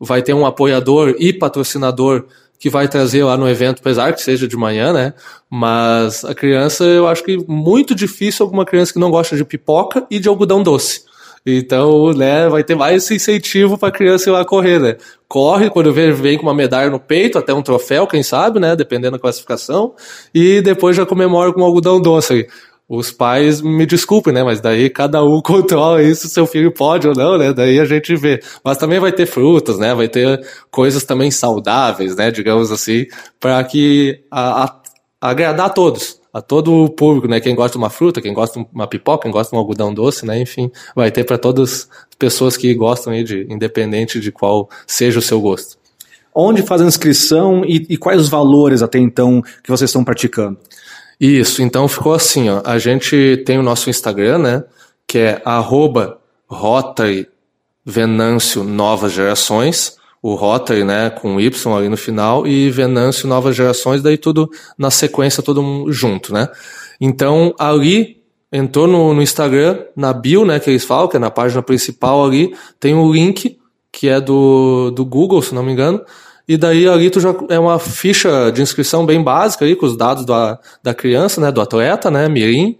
vai 0.00 0.22
ter 0.22 0.32
um 0.32 0.46
apoiador 0.46 1.14
e 1.18 1.30
patrocinador 1.30 2.24
que 2.58 2.70
vai 2.70 2.88
trazer 2.88 3.22
lá 3.22 3.36
no 3.36 3.46
evento, 3.46 3.80
apesar 3.80 4.14
que 4.14 4.22
seja 4.22 4.48
de 4.48 4.56
manhã, 4.56 4.94
né? 4.94 5.12
Mas 5.50 6.24
a 6.24 6.34
criança, 6.34 6.84
eu 6.84 7.06
acho 7.06 7.22
que 7.22 7.36
muito 7.46 7.94
difícil 7.94 8.46
alguma 8.46 8.64
criança 8.64 8.94
que 8.94 8.98
não 8.98 9.10
gosta 9.10 9.36
de 9.36 9.44
pipoca 9.44 10.06
e 10.10 10.18
de 10.18 10.26
algodão 10.26 10.62
doce. 10.62 11.02
Então, 11.48 12.12
né, 12.12 12.48
vai 12.48 12.64
ter 12.64 12.74
mais 12.74 13.08
incentivo 13.08 13.78
para 13.78 13.90
a 13.90 13.92
criança 13.92 14.28
ir 14.28 14.32
lá 14.32 14.44
correr, 14.44 14.80
né? 14.80 14.96
Corre 15.28 15.70
quando 15.70 15.92
vem, 15.92 16.10
vem 16.10 16.36
com 16.36 16.42
uma 16.42 16.54
medalha 16.54 16.90
no 16.90 16.98
peito, 16.98 17.38
até 17.38 17.54
um 17.54 17.62
troféu, 17.62 18.04
quem 18.04 18.20
sabe, 18.20 18.58
né? 18.58 18.74
Dependendo 18.74 19.12
da 19.12 19.18
classificação. 19.20 19.94
E 20.34 20.60
depois 20.60 20.96
já 20.96 21.06
comemora 21.06 21.52
com 21.52 21.60
um 21.60 21.64
algodão 21.64 22.00
doce. 22.00 22.48
Os 22.88 23.12
pais 23.12 23.60
me 23.60 23.86
desculpem, 23.86 24.32
né? 24.32 24.42
Mas 24.42 24.60
daí 24.60 24.90
cada 24.90 25.22
um 25.22 25.40
controla 25.42 26.02
isso, 26.02 26.28
seu 26.28 26.48
filho 26.48 26.72
pode 26.72 27.06
ou 27.06 27.14
não, 27.14 27.38
né? 27.38 27.52
Daí 27.52 27.78
a 27.78 27.84
gente 27.84 28.16
vê. 28.16 28.40
Mas 28.64 28.76
também 28.76 28.98
vai 28.98 29.12
ter 29.12 29.26
frutas, 29.26 29.78
né? 29.78 29.94
Vai 29.94 30.08
ter 30.08 30.44
coisas 30.68 31.04
também 31.04 31.30
saudáveis, 31.30 32.16
né? 32.16 32.32
Digamos 32.32 32.72
assim, 32.72 33.06
para 33.38 33.62
que 33.62 34.20
a, 34.32 34.64
a, 34.64 34.80
agradar 35.20 35.66
a 35.66 35.70
todos 35.70 36.20
a 36.36 36.42
todo 36.42 36.84
o 36.84 36.90
público, 36.90 37.26
né? 37.26 37.40
Quem 37.40 37.54
gosta 37.54 37.72
de 37.72 37.78
uma 37.78 37.88
fruta, 37.88 38.20
quem 38.20 38.34
gosta 38.34 38.60
de 38.60 38.66
uma 38.70 38.86
pipoca, 38.86 39.22
quem 39.22 39.32
gosta 39.32 39.50
de 39.50 39.56
um 39.56 39.58
algodão 39.58 39.94
doce, 39.94 40.26
né? 40.26 40.38
Enfim, 40.38 40.70
vai 40.94 41.10
ter 41.10 41.24
para 41.24 41.38
todas 41.38 41.88
as 42.10 42.14
pessoas 42.18 42.58
que 42.58 42.74
gostam 42.74 43.14
aí 43.14 43.24
de, 43.24 43.46
independente 43.48 44.20
de 44.20 44.30
qual 44.30 44.68
seja 44.86 45.18
o 45.18 45.22
seu 45.22 45.40
gosto. 45.40 45.78
Onde 46.34 46.60
faz 46.60 46.82
a 46.82 46.84
inscrição 46.84 47.64
e, 47.64 47.86
e 47.88 47.96
quais 47.96 48.20
os 48.20 48.28
valores 48.28 48.82
até 48.82 48.98
então 48.98 49.40
que 49.62 49.70
vocês 49.70 49.88
estão 49.88 50.04
praticando? 50.04 50.58
Isso, 51.18 51.62
então 51.62 51.88
ficou 51.88 52.12
assim, 52.12 52.50
ó. 52.50 52.60
A 52.66 52.78
gente 52.78 53.42
tem 53.46 53.58
o 53.58 53.62
nosso 53.62 53.88
Instagram, 53.88 54.36
né? 54.36 54.64
Que 55.06 55.18
é 55.20 55.42
arroba 55.42 56.18
Rotary 56.46 57.26
Venâncio 57.82 58.62
Novas 58.62 59.12
Gerações 59.12 59.96
o 60.26 60.34
Rotary, 60.34 60.82
né, 60.82 61.08
com 61.08 61.40
Y 61.40 61.76
ali 61.76 61.88
no 61.88 61.96
final, 61.96 62.48
e 62.48 62.68
Venâncio 62.68 63.28
Novas 63.28 63.54
Gerações, 63.54 64.02
daí 64.02 64.18
tudo 64.18 64.50
na 64.76 64.90
sequência, 64.90 65.40
todo 65.40 65.62
mundo 65.62 65.92
junto, 65.92 66.32
né. 66.32 66.48
Então, 67.00 67.54
ali, 67.56 68.20
entrou 68.50 68.88
no, 68.88 69.14
no 69.14 69.22
Instagram, 69.22 69.78
na 69.94 70.12
bio, 70.12 70.44
né, 70.44 70.58
que 70.58 70.68
eles 70.68 70.84
falam, 70.84 71.06
que 71.06 71.16
é 71.16 71.20
na 71.20 71.30
página 71.30 71.62
principal 71.62 72.24
ali, 72.24 72.52
tem 72.80 72.92
o 72.92 73.04
um 73.04 73.12
link, 73.12 73.56
que 73.92 74.08
é 74.08 74.20
do, 74.20 74.90
do 74.90 75.04
Google, 75.04 75.40
se 75.40 75.54
não 75.54 75.62
me 75.62 75.70
engano, 75.70 76.02
e 76.48 76.56
daí 76.56 76.88
ali 76.88 77.08
tu 77.08 77.20
já 77.20 77.32
é 77.48 77.58
uma 77.58 77.78
ficha 77.78 78.50
de 78.50 78.62
inscrição 78.62 79.06
bem 79.06 79.22
básica 79.22 79.64
ali, 79.64 79.76
com 79.76 79.86
os 79.86 79.96
dados 79.96 80.24
da, 80.24 80.58
da 80.82 80.92
criança, 80.92 81.40
né, 81.40 81.52
do 81.52 81.60
atleta, 81.60 82.10
né, 82.10 82.28
mirim, 82.28 82.76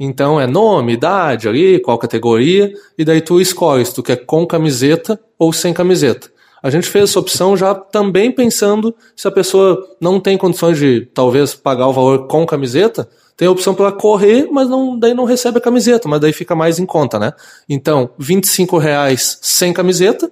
então 0.00 0.40
é 0.40 0.48
nome, 0.48 0.94
idade 0.94 1.48
ali, 1.48 1.78
qual 1.78 1.96
categoria, 1.96 2.72
e 2.98 3.04
daí 3.04 3.20
tu 3.20 3.40
escolhe 3.40 3.84
se 3.84 3.94
tu 3.94 4.02
quer 4.02 4.16
com 4.16 4.44
camiseta 4.44 5.20
ou 5.38 5.52
sem 5.52 5.72
camiseta. 5.72 6.28
A 6.62 6.70
gente 6.70 6.88
fez 6.88 7.10
essa 7.10 7.20
opção 7.20 7.56
já 7.56 7.74
também 7.74 8.32
pensando 8.32 8.94
se 9.16 9.28
a 9.28 9.30
pessoa 9.30 9.78
não 10.00 10.18
tem 10.18 10.36
condições 10.36 10.78
de 10.78 11.08
talvez 11.14 11.54
pagar 11.54 11.86
o 11.88 11.92
valor 11.92 12.26
com 12.26 12.44
camiseta, 12.46 13.08
tem 13.36 13.46
a 13.46 13.50
opção 13.52 13.72
para 13.72 13.92
correr, 13.92 14.48
mas 14.50 14.68
não, 14.68 14.98
daí 14.98 15.14
não 15.14 15.24
recebe 15.24 15.58
a 15.58 15.60
camiseta, 15.60 16.08
mas 16.08 16.20
daí 16.20 16.32
fica 16.32 16.56
mais 16.56 16.80
em 16.80 16.84
conta, 16.84 17.20
né? 17.20 17.32
Então, 17.68 18.10
25 18.18 18.78
reais 18.78 19.38
sem 19.40 19.72
camiseta 19.72 20.30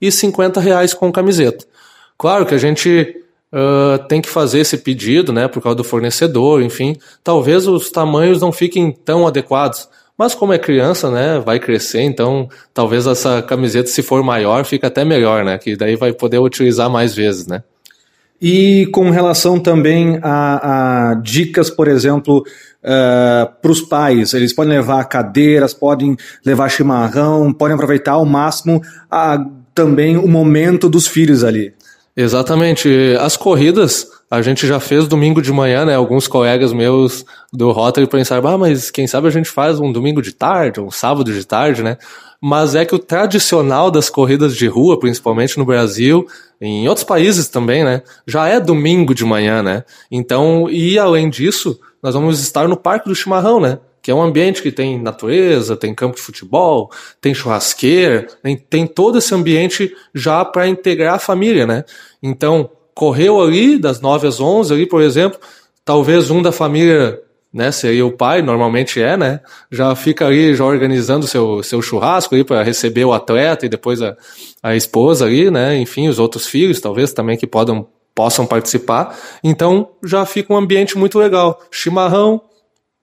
e 0.00 0.10
50 0.10 0.60
reais 0.60 0.92
com 0.92 1.12
camiseta. 1.12 1.64
Claro 2.18 2.44
que 2.44 2.54
a 2.54 2.58
gente 2.58 3.16
uh, 3.52 4.04
tem 4.08 4.20
que 4.20 4.28
fazer 4.28 4.60
esse 4.60 4.78
pedido, 4.78 5.32
né, 5.32 5.46
por 5.46 5.62
causa 5.62 5.76
do 5.76 5.84
fornecedor, 5.84 6.60
enfim. 6.60 6.96
Talvez 7.22 7.68
os 7.68 7.90
tamanhos 7.90 8.40
não 8.40 8.50
fiquem 8.50 8.90
tão 8.92 9.26
adequados. 9.26 9.88
Mas 10.20 10.34
como 10.34 10.52
é 10.52 10.58
criança, 10.58 11.10
né, 11.10 11.40
vai 11.42 11.58
crescer, 11.58 12.02
então 12.02 12.46
talvez 12.74 13.06
essa 13.06 13.40
camiseta, 13.40 13.88
se 13.88 14.02
for 14.02 14.22
maior, 14.22 14.66
fica 14.66 14.88
até 14.88 15.02
melhor, 15.02 15.46
né? 15.46 15.56
Que 15.56 15.74
daí 15.74 15.96
vai 15.96 16.12
poder 16.12 16.38
utilizar 16.38 16.90
mais 16.90 17.14
vezes, 17.14 17.46
né? 17.46 17.62
E 18.38 18.86
com 18.92 19.08
relação 19.08 19.58
também 19.58 20.18
a, 20.22 21.12
a 21.12 21.14
dicas, 21.14 21.70
por 21.70 21.88
exemplo, 21.88 22.40
uh, 22.40 22.44
eh, 22.84 23.48
para 23.62 23.70
os 23.70 23.80
pais, 23.80 24.34
eles 24.34 24.52
podem 24.52 24.74
levar 24.74 25.02
cadeiras, 25.06 25.72
podem 25.72 26.14
levar 26.44 26.68
chimarrão, 26.68 27.50
podem 27.50 27.74
aproveitar 27.74 28.12
ao 28.12 28.26
máximo 28.26 28.82
a, 29.10 29.42
também 29.74 30.18
o 30.18 30.28
momento 30.28 30.86
dos 30.86 31.06
filhos 31.06 31.42
ali. 31.42 31.72
Exatamente. 32.20 33.16
As 33.18 33.34
corridas 33.34 34.06
a 34.30 34.42
gente 34.42 34.66
já 34.66 34.78
fez 34.78 35.08
domingo 35.08 35.40
de 35.40 35.50
manhã, 35.50 35.86
né? 35.86 35.94
Alguns 35.94 36.28
colegas 36.28 36.72
meus 36.72 37.24
do 37.50 37.72
Rotary 37.72 38.06
pensaram, 38.06 38.46
ah, 38.46 38.58
mas 38.58 38.90
quem 38.90 39.06
sabe 39.06 39.26
a 39.26 39.30
gente 39.30 39.48
faz 39.48 39.80
um 39.80 39.90
domingo 39.90 40.20
de 40.20 40.32
tarde, 40.32 40.80
um 40.80 40.90
sábado 40.90 41.32
de 41.32 41.44
tarde, 41.44 41.82
né? 41.82 41.96
Mas 42.40 42.74
é 42.74 42.84
que 42.84 42.94
o 42.94 42.98
tradicional 42.98 43.90
das 43.90 44.10
corridas 44.10 44.54
de 44.54 44.66
rua, 44.66 44.98
principalmente 45.00 45.58
no 45.58 45.64
Brasil, 45.64 46.26
em 46.60 46.86
outros 46.88 47.04
países 47.04 47.48
também, 47.48 47.84
né? 47.84 48.02
Já 48.26 48.48
é 48.48 48.60
domingo 48.60 49.14
de 49.14 49.24
manhã, 49.24 49.62
né? 49.62 49.82
Então, 50.10 50.68
e 50.70 50.98
além 50.98 51.30
disso, 51.30 51.80
nós 52.02 52.14
vamos 52.14 52.40
estar 52.40 52.68
no 52.68 52.76
Parque 52.76 53.08
do 53.08 53.14
Chimarrão, 53.14 53.60
né? 53.60 53.78
Que 54.02 54.10
é 54.10 54.14
um 54.14 54.22
ambiente 54.22 54.62
que 54.62 54.72
tem 54.72 55.00
natureza, 55.00 55.76
tem 55.76 55.94
campo 55.94 56.16
de 56.16 56.22
futebol, 56.22 56.90
tem 57.20 57.34
churrasqueira, 57.34 58.26
tem, 58.68 58.86
todo 58.86 59.18
esse 59.18 59.34
ambiente 59.34 59.94
já 60.14 60.44
para 60.44 60.68
integrar 60.68 61.14
a 61.14 61.18
família, 61.18 61.66
né? 61.66 61.84
Então, 62.22 62.70
correu 62.94 63.40
ali 63.40 63.78
das 63.78 64.00
9 64.00 64.26
às 64.26 64.40
11 64.40 64.72
ali, 64.72 64.86
por 64.86 65.02
exemplo, 65.02 65.38
talvez 65.84 66.30
um 66.30 66.42
da 66.42 66.52
família, 66.52 67.20
né, 67.52 67.70
seria 67.72 68.06
o 68.06 68.12
pai, 68.12 68.42
normalmente 68.42 69.02
é, 69.02 69.16
né? 69.16 69.40
Já 69.70 69.94
fica 69.94 70.26
ali 70.26 70.54
já 70.54 70.64
organizando 70.64 71.26
seu 71.26 71.62
seu 71.62 71.82
churrasco 71.82 72.34
ali 72.34 72.44
para 72.44 72.62
receber 72.62 73.04
o 73.04 73.12
atleta 73.12 73.66
e 73.66 73.68
depois 73.68 74.00
a, 74.00 74.16
a 74.62 74.76
esposa 74.76 75.26
ali, 75.26 75.50
né? 75.50 75.76
Enfim, 75.76 76.08
os 76.08 76.18
outros 76.18 76.46
filhos, 76.46 76.80
talvez 76.80 77.12
também 77.12 77.36
que 77.36 77.46
podam 77.46 77.86
possam 78.14 78.46
participar. 78.46 79.18
Então, 79.42 79.90
já 80.04 80.26
fica 80.26 80.52
um 80.52 80.56
ambiente 80.56 80.98
muito 80.98 81.18
legal. 81.18 81.60
Chimarrão, 81.70 82.42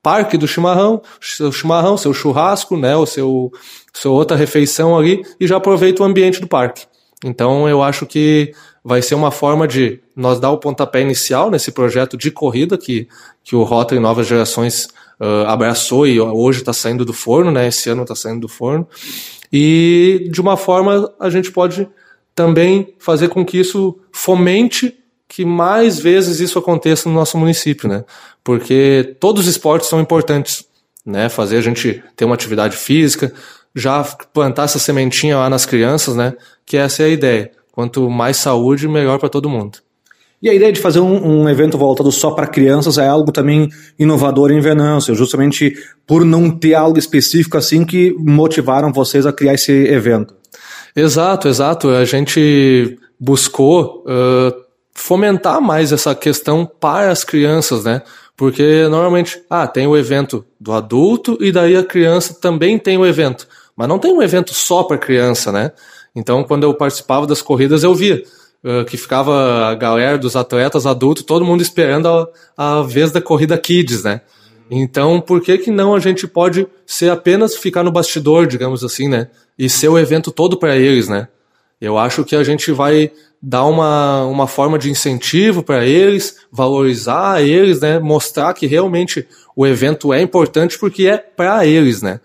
parque 0.07 0.37
do 0.37 0.47
chimarrão, 0.47 1.01
seu 1.19 1.51
chimarrão, 1.51 1.97
seu 1.97 2.13
churrasco, 2.13 2.77
né, 2.77 2.95
o 2.95 3.05
seu, 3.05 3.51
seu 3.93 4.13
outra 4.13 4.37
refeição 4.37 4.97
ali 4.97 5.21
e 5.37 5.45
já 5.45 5.57
aproveita 5.57 6.01
o 6.01 6.05
ambiente 6.05 6.39
do 6.39 6.47
parque. 6.47 6.85
Então 7.25 7.67
eu 7.67 7.83
acho 7.83 8.05
que 8.05 8.53
vai 8.81 9.01
ser 9.01 9.15
uma 9.15 9.31
forma 9.31 9.67
de 9.67 9.99
nós 10.15 10.39
dar 10.39 10.49
o 10.51 10.59
pontapé 10.59 11.01
inicial 11.01 11.51
nesse 11.51 11.73
projeto 11.73 12.15
de 12.15 12.31
corrida 12.31 12.77
que, 12.77 13.05
que 13.43 13.53
o 13.53 13.63
Rotary 13.63 13.99
Novas 13.99 14.25
Gerações 14.27 14.85
uh, 15.19 15.45
abraçou 15.45 16.07
e 16.07 16.21
hoje 16.21 16.59
está 16.59 16.71
saindo 16.71 17.03
do 17.03 17.11
forno, 17.11 17.51
né? 17.51 17.67
Esse 17.67 17.89
ano 17.89 18.03
está 18.03 18.15
saindo 18.15 18.39
do 18.39 18.47
forno. 18.47 18.87
E 19.51 20.29
de 20.31 20.39
uma 20.39 20.55
forma 20.55 21.13
a 21.19 21.29
gente 21.29 21.51
pode 21.51 21.85
também 22.33 22.95
fazer 22.97 23.27
com 23.27 23.43
que 23.43 23.57
isso 23.59 23.99
fomente 24.09 24.97
que 25.27 25.43
mais 25.43 25.99
vezes 25.99 26.39
isso 26.39 26.57
aconteça 26.57 27.09
no 27.09 27.15
nosso 27.15 27.37
município, 27.37 27.89
né? 27.89 28.03
Porque 28.43 29.15
todos 29.19 29.43
os 29.43 29.49
esportes 29.49 29.89
são 29.89 29.99
importantes, 29.99 30.65
né? 31.05 31.29
Fazer 31.29 31.57
a 31.57 31.61
gente 31.61 32.03
ter 32.15 32.25
uma 32.25 32.35
atividade 32.35 32.77
física, 32.77 33.33
já 33.75 34.03
plantar 34.33 34.63
essa 34.63 34.79
sementinha 34.79 35.37
lá 35.37 35.49
nas 35.49 35.65
crianças, 35.65 36.15
né? 36.15 36.33
Que 36.65 36.77
essa 36.77 37.03
é 37.03 37.07
a 37.07 37.09
ideia. 37.09 37.51
Quanto 37.71 38.09
mais 38.09 38.37
saúde, 38.37 38.87
melhor 38.87 39.19
para 39.19 39.29
todo 39.29 39.49
mundo. 39.49 39.79
E 40.41 40.49
a 40.49 40.53
ideia 40.53 40.71
de 40.71 40.79
fazer 40.79 40.99
um, 40.99 41.41
um 41.43 41.49
evento 41.49 41.77
voltado 41.77 42.11
só 42.11 42.31
para 42.31 42.45
crianças 42.45 42.97
é 42.97 43.07
algo 43.07 43.31
também 43.31 43.69
inovador 43.97 44.51
em 44.51 44.59
Venâncio, 44.59 45.15
justamente 45.15 45.75
por 46.05 46.23
não 46.23 46.49
ter 46.49 46.75
algo 46.75 46.99
específico 46.99 47.57
assim 47.57 47.83
que 47.83 48.15
motivaram 48.19 48.93
vocês 48.93 49.25
a 49.25 49.33
criar 49.33 49.55
esse 49.55 49.71
evento. 49.71 50.35
Exato, 50.95 51.47
exato. 51.47 51.89
A 51.89 52.05
gente 52.05 52.97
buscou 53.19 54.03
uh, 54.05 54.66
fomentar 54.97 55.61
mais 55.61 55.91
essa 55.91 56.15
questão 56.15 56.65
para 56.65 57.11
as 57.11 57.23
crianças, 57.23 57.83
né? 57.83 58.01
Porque 58.35 58.87
normalmente, 58.89 59.39
ah, 59.49 59.67
tem 59.67 59.85
o 59.85 59.95
evento 59.95 60.43
do 60.59 60.73
adulto 60.73 61.37
e 61.39 61.51
daí 61.51 61.77
a 61.77 61.83
criança 61.83 62.35
também 62.41 62.79
tem 62.79 62.97
o 62.97 63.05
evento. 63.05 63.47
Mas 63.75 63.87
não 63.87 63.99
tem 63.99 64.11
um 64.11 64.23
evento 64.23 64.53
só 64.55 64.83
para 64.83 64.97
criança, 64.97 65.51
né? 65.51 65.71
Então, 66.15 66.43
quando 66.43 66.63
eu 66.63 66.73
participava 66.73 67.27
das 67.27 67.43
corridas, 67.43 67.83
eu 67.83 67.93
via 67.93 68.23
uh, 68.63 68.83
que 68.85 68.97
ficava 68.97 69.67
a 69.67 69.75
galera 69.75 70.17
dos 70.17 70.35
atletas 70.35 70.87
adultos, 70.87 71.23
todo 71.23 71.45
mundo 71.45 71.61
esperando 71.61 72.07
a, 72.57 72.79
a 72.79 72.81
vez 72.81 73.11
da 73.11 73.21
corrida 73.21 73.57
Kids, 73.57 74.03
né? 74.03 74.21
Então, 74.69 75.21
por 75.21 75.41
que 75.41 75.59
que 75.59 75.71
não 75.71 75.93
a 75.93 75.99
gente 75.99 76.27
pode 76.27 76.67
ser 76.87 77.11
apenas 77.11 77.55
ficar 77.55 77.83
no 77.83 77.91
bastidor, 77.91 78.47
digamos 78.47 78.83
assim, 78.83 79.07
né? 79.07 79.29
E 79.57 79.69
ser 79.69 79.89
o 79.89 79.97
evento 79.97 80.31
todo 80.31 80.57
para 80.57 80.75
eles, 80.75 81.07
né? 81.07 81.27
Eu 81.79 81.97
acho 81.97 82.23
que 82.23 82.35
a 82.35 82.43
gente 82.43 82.71
vai 82.71 83.11
dar 83.41 83.65
uma, 83.65 84.25
uma 84.25 84.47
forma 84.47 84.79
de 84.79 84.89
incentivo 84.89 85.61
para 85.61 85.85
eles, 85.85 86.37
valorizar 86.51 87.41
eles, 87.41 87.81
né? 87.81 87.99
Mostrar 87.99 88.53
que 88.53 88.65
realmente 88.65 89.27
o 89.55 89.65
evento 89.65 90.11
é 90.11 90.21
importante 90.21 90.77
porque 90.77 91.07
é 91.07 91.17
para 91.17 91.65
eles, 91.65 92.01
né? 92.01 92.19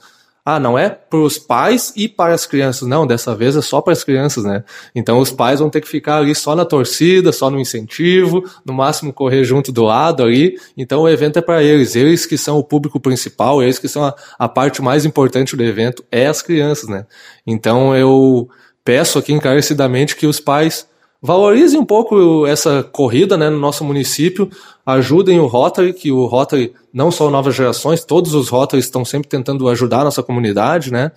Ah, 0.44 0.58
não 0.58 0.76
é 0.76 0.90
para 0.90 1.20
os 1.20 1.38
pais 1.38 1.92
e 1.94 2.08
para 2.08 2.34
as 2.34 2.46
crianças. 2.46 2.88
Não, 2.88 3.06
dessa 3.06 3.32
vez 3.32 3.54
é 3.54 3.62
só 3.62 3.80
para 3.80 3.92
as 3.92 4.02
crianças, 4.02 4.42
né? 4.42 4.64
Então 4.92 5.20
os 5.20 5.30
pais 5.30 5.60
vão 5.60 5.70
ter 5.70 5.80
que 5.80 5.86
ficar 5.86 6.16
ali 6.16 6.34
só 6.34 6.56
na 6.56 6.64
torcida, 6.64 7.30
só 7.30 7.48
no 7.48 7.60
incentivo, 7.60 8.42
no 8.66 8.72
máximo 8.72 9.12
correr 9.12 9.44
junto 9.44 9.70
do 9.70 9.84
lado 9.84 10.20
ali. 10.24 10.58
Então 10.76 11.02
o 11.02 11.08
evento 11.08 11.38
é 11.38 11.42
para 11.42 11.62
eles, 11.62 11.94
eles 11.94 12.26
que 12.26 12.36
são 12.36 12.58
o 12.58 12.64
público 12.64 12.98
principal, 12.98 13.62
eles 13.62 13.78
que 13.78 13.86
são 13.86 14.04
a, 14.04 14.16
a 14.36 14.48
parte 14.48 14.82
mais 14.82 15.04
importante 15.04 15.54
do 15.54 15.62
evento, 15.62 16.04
é 16.10 16.26
as 16.26 16.42
crianças, 16.42 16.88
né? 16.88 17.06
Então 17.46 17.94
eu 17.94 18.50
peço 18.84 19.18
aqui 19.18 19.32
encarecidamente 19.32 20.16
que 20.16 20.26
os 20.26 20.40
pais 20.40 20.86
valorizem 21.22 21.78
um 21.78 21.84
pouco 21.84 22.46
essa 22.46 22.82
corrida 22.82 23.36
né, 23.36 23.48
no 23.48 23.58
nosso 23.58 23.84
município, 23.84 24.50
ajudem 24.84 25.38
o 25.38 25.46
Rotary, 25.46 25.92
que 25.92 26.10
o 26.10 26.26
Rotary, 26.26 26.74
não 26.92 27.12
só 27.12 27.30
novas 27.30 27.54
gerações, 27.54 28.04
todos 28.04 28.34
os 28.34 28.48
Rotarys 28.48 28.86
estão 28.86 29.04
sempre 29.04 29.28
tentando 29.28 29.68
ajudar 29.68 30.00
a 30.00 30.04
nossa 30.04 30.22
comunidade, 30.22 30.92
né? 30.92 31.12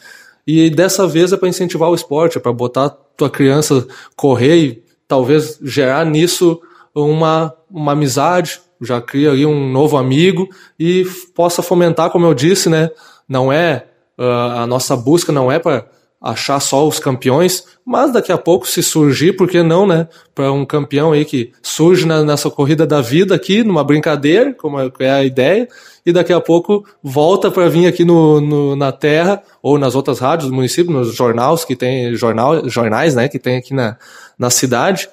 E 0.46 0.70
dessa 0.70 1.08
vez 1.08 1.34
é 1.34 1.38
para 1.38 1.50
incentivar 1.50 1.90
o 1.90 1.96
esporte, 1.96 2.38
é 2.38 2.42
para 2.42 2.54
botar 2.54 2.90
tua 3.18 3.32
criança 3.32 3.88
correr 4.16 4.56
e 4.58 4.84
talvez 5.08 5.58
gerar 5.64 6.06
nisso 6.06 6.62
uma, 6.94 7.52
uma 7.70 7.94
amizade, 7.94 8.62
já 8.80 9.02
cria 9.02 9.32
ali 9.32 9.44
um 9.44 9.72
novo 9.72 9.98
amigo 9.98 10.48
e 10.80 11.04
possa 11.34 11.64
fomentar, 11.64 12.12
como 12.12 12.28
eu 12.28 12.34
disse, 12.36 12.70
né? 12.70 12.92
Não 13.28 13.52
é 13.52 13.88
uh, 14.20 14.60
a 14.60 14.68
nossa 14.68 14.96
busca 14.96 15.32
não 15.32 15.52
é 15.52 15.58
para 15.58 15.88
achar 16.26 16.60
só 16.60 16.88
os 16.88 16.98
campeões, 16.98 17.64
mas 17.86 18.12
daqui 18.12 18.32
a 18.32 18.38
pouco 18.38 18.68
se 18.68 18.82
surgir, 18.82 19.34
por 19.34 19.48
que 19.48 19.62
não, 19.62 19.86
né? 19.86 20.08
Para 20.34 20.52
um 20.52 20.66
campeão 20.66 21.12
aí 21.12 21.24
que 21.24 21.52
surge 21.62 22.08
na, 22.08 22.24
nessa 22.24 22.50
corrida 22.50 22.88
da 22.88 23.00
vida 23.00 23.36
aqui, 23.36 23.64
numa 23.64 23.84
brincadeira, 23.84 24.52
como 24.52 24.80
é, 24.80 24.92
é 25.02 25.12
a 25.12 25.24
ideia, 25.24 25.68
e 26.04 26.12
daqui 26.12 26.34
a 26.34 26.42
pouco 26.42 26.84
volta 27.04 27.52
para 27.52 27.70
vir 27.70 27.86
aqui 27.86 28.04
no, 28.04 28.42
no, 28.42 28.76
na 28.76 28.92
terra 28.92 29.44
ou 29.62 29.78
nas 29.78 29.94
outras 29.94 30.18
rádios 30.18 30.50
do 30.50 30.56
município, 30.56 30.92
nos 30.92 31.14
jornais 31.14 31.64
que 31.64 31.76
tem 31.76 32.16
jornal, 32.16 32.68
jornais, 32.68 33.14
né, 33.14 33.30
que 33.30 33.38
tem 33.38 33.58
aqui 33.58 33.76
na, 33.76 33.96
na 34.38 34.50
cidade, 34.50 35.08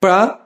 para 0.00 0.40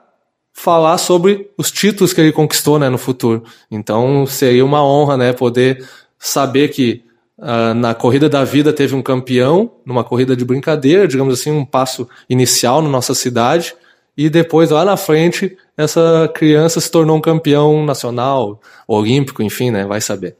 falar 0.53 0.99
sobre 0.99 1.49
os 1.57 1.71
títulos 1.71 2.13
que 2.13 2.21
ele 2.21 2.31
conquistou, 2.31 2.77
né, 2.77 2.89
no 2.89 2.97
futuro. 2.99 3.43
Então 3.71 4.27
seria 4.27 4.63
uma 4.63 4.85
honra, 4.85 5.17
né, 5.17 5.33
poder 5.33 5.83
saber 6.19 6.67
que 6.67 7.03
Uh, 7.41 7.73
na 7.73 7.95
corrida 7.95 8.29
da 8.29 8.43
vida 8.43 8.71
teve 8.71 8.93
um 8.93 9.01
campeão, 9.01 9.71
numa 9.83 10.03
corrida 10.03 10.35
de 10.35 10.45
brincadeira, 10.45 11.07
digamos 11.07 11.39
assim, 11.39 11.49
um 11.49 11.65
passo 11.65 12.07
inicial 12.29 12.83
na 12.83 12.89
nossa 12.89 13.15
cidade, 13.15 13.73
e 14.15 14.29
depois 14.29 14.69
lá 14.69 14.85
na 14.85 14.95
frente 14.95 15.57
essa 15.75 16.29
criança 16.35 16.79
se 16.79 16.91
tornou 16.91 17.17
um 17.17 17.21
campeão 17.21 17.83
nacional, 17.83 18.61
olímpico, 18.87 19.41
enfim, 19.41 19.71
né? 19.71 19.87
Vai 19.87 19.99
saber. 19.99 20.35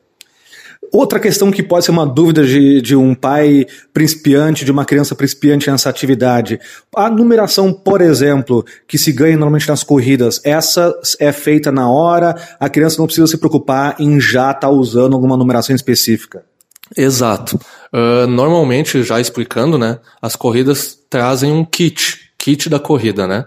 Outra 0.93 1.19
questão 1.19 1.49
que 1.49 1.63
pode 1.63 1.85
ser 1.85 1.91
uma 1.91 2.05
dúvida 2.05 2.45
de, 2.45 2.81
de 2.81 2.95
um 2.95 3.15
pai 3.15 3.65
principiante, 3.91 4.63
de 4.63 4.71
uma 4.71 4.85
criança 4.85 5.15
principiante 5.15 5.71
nessa 5.71 5.89
atividade. 5.89 6.59
A 6.95 7.09
numeração, 7.09 7.73
por 7.73 8.01
exemplo, 8.01 8.63
que 8.87 8.97
se 8.97 9.11
ganha 9.11 9.37
normalmente 9.37 9.69
nas 9.69 9.83
corridas, 9.83 10.39
essa 10.43 10.93
é 11.19 11.31
feita 11.31 11.71
na 11.71 11.89
hora, 11.89 12.35
a 12.59 12.69
criança 12.69 12.99
não 12.99 13.05
precisa 13.05 13.25
se 13.25 13.37
preocupar 13.37 13.95
em 13.99 14.19
já 14.19 14.51
estar 14.51 14.67
tá 14.67 14.69
usando 14.69 15.13
alguma 15.13 15.37
numeração 15.37 15.75
específica. 15.75 16.50
Exato. 16.95 17.59
Uh, 17.93 18.27
normalmente, 18.27 19.03
já 19.03 19.19
explicando, 19.19 19.77
né, 19.77 19.99
as 20.21 20.35
corridas 20.35 20.97
trazem 21.09 21.51
um 21.51 21.63
kit, 21.63 22.31
kit 22.37 22.69
da 22.69 22.79
corrida, 22.79 23.27
né? 23.27 23.45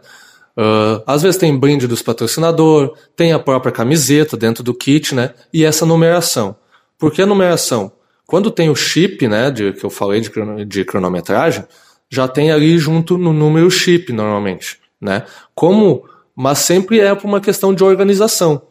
Uh, 0.56 1.02
às 1.06 1.22
vezes 1.22 1.36
tem 1.36 1.56
brinde 1.56 1.86
dos 1.86 2.00
patrocinador, 2.00 2.96
tem 3.16 3.32
a 3.32 3.38
própria 3.38 3.72
camiseta 3.72 4.36
dentro 4.36 4.62
do 4.62 4.72
kit, 4.72 5.14
né? 5.14 5.30
E 5.52 5.64
essa 5.64 5.84
numeração. 5.84 6.56
Por 6.98 7.10
que 7.12 7.22
a 7.22 7.26
numeração? 7.26 7.92
Quando 8.26 8.50
tem 8.50 8.70
o 8.70 8.76
chip, 8.76 9.26
né, 9.26 9.50
de, 9.50 9.72
que 9.72 9.84
eu 9.84 9.90
falei 9.90 10.20
de, 10.20 10.30
de 10.64 10.84
cronometragem, 10.84 11.64
já 12.08 12.28
tem 12.28 12.52
ali 12.52 12.78
junto 12.78 13.18
no 13.18 13.32
número 13.32 13.70
chip, 13.70 14.12
normalmente, 14.12 14.78
né? 15.00 15.24
Como, 15.54 16.04
mas 16.34 16.58
sempre 16.58 17.00
é 17.00 17.14
por 17.14 17.26
uma 17.26 17.40
questão 17.40 17.74
de 17.74 17.82
organização. 17.82 18.62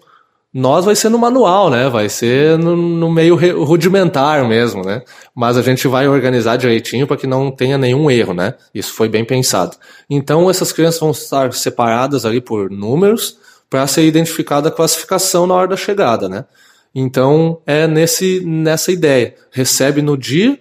Nós 0.54 0.86
vai 0.86 0.96
ser 0.96 1.10
no 1.10 1.18
manual, 1.18 1.72
né? 1.72 1.90
Vai 1.90 2.08
ser 2.08 2.60
no, 2.60 2.76
no 2.76 3.12
meio 3.12 3.36
rudimentar 3.64 4.48
mesmo, 4.48 4.84
né? 4.86 5.02
Mas 5.34 5.58
a 5.58 5.64
gente 5.64 5.88
vai 5.88 6.08
organizar 6.08 6.58
direitinho 6.58 7.08
para 7.08 7.18
que 7.18 7.26
não 7.26 7.50
tenha 7.50 7.78
nenhum 7.78 8.12
erro, 8.12 8.36
né? 8.36 8.54
Isso 8.74 8.94
foi 8.94 9.10
bem 9.10 9.26
pensado. 9.26 9.76
Então 10.08 10.50
essas 10.50 10.72
crianças 10.72 11.00
vão 11.00 11.10
estar 11.10 11.52
separadas 11.54 12.24
ali 12.24 12.40
por 12.40 12.70
números 12.70 13.38
para 13.68 13.88
ser 13.88 14.06
identificada 14.06 14.70
a 14.70 14.72
classificação 14.72 15.48
na 15.48 15.56
hora 15.56 15.70
da 15.70 15.76
chegada, 15.76 16.30
né? 16.30 16.46
Então 16.94 17.60
é 17.66 17.88
nesse 17.88 18.40
nessa 18.46 18.92
ideia. 18.92 19.34
Recebe 19.52 20.04
no 20.04 20.16
dia, 20.16 20.60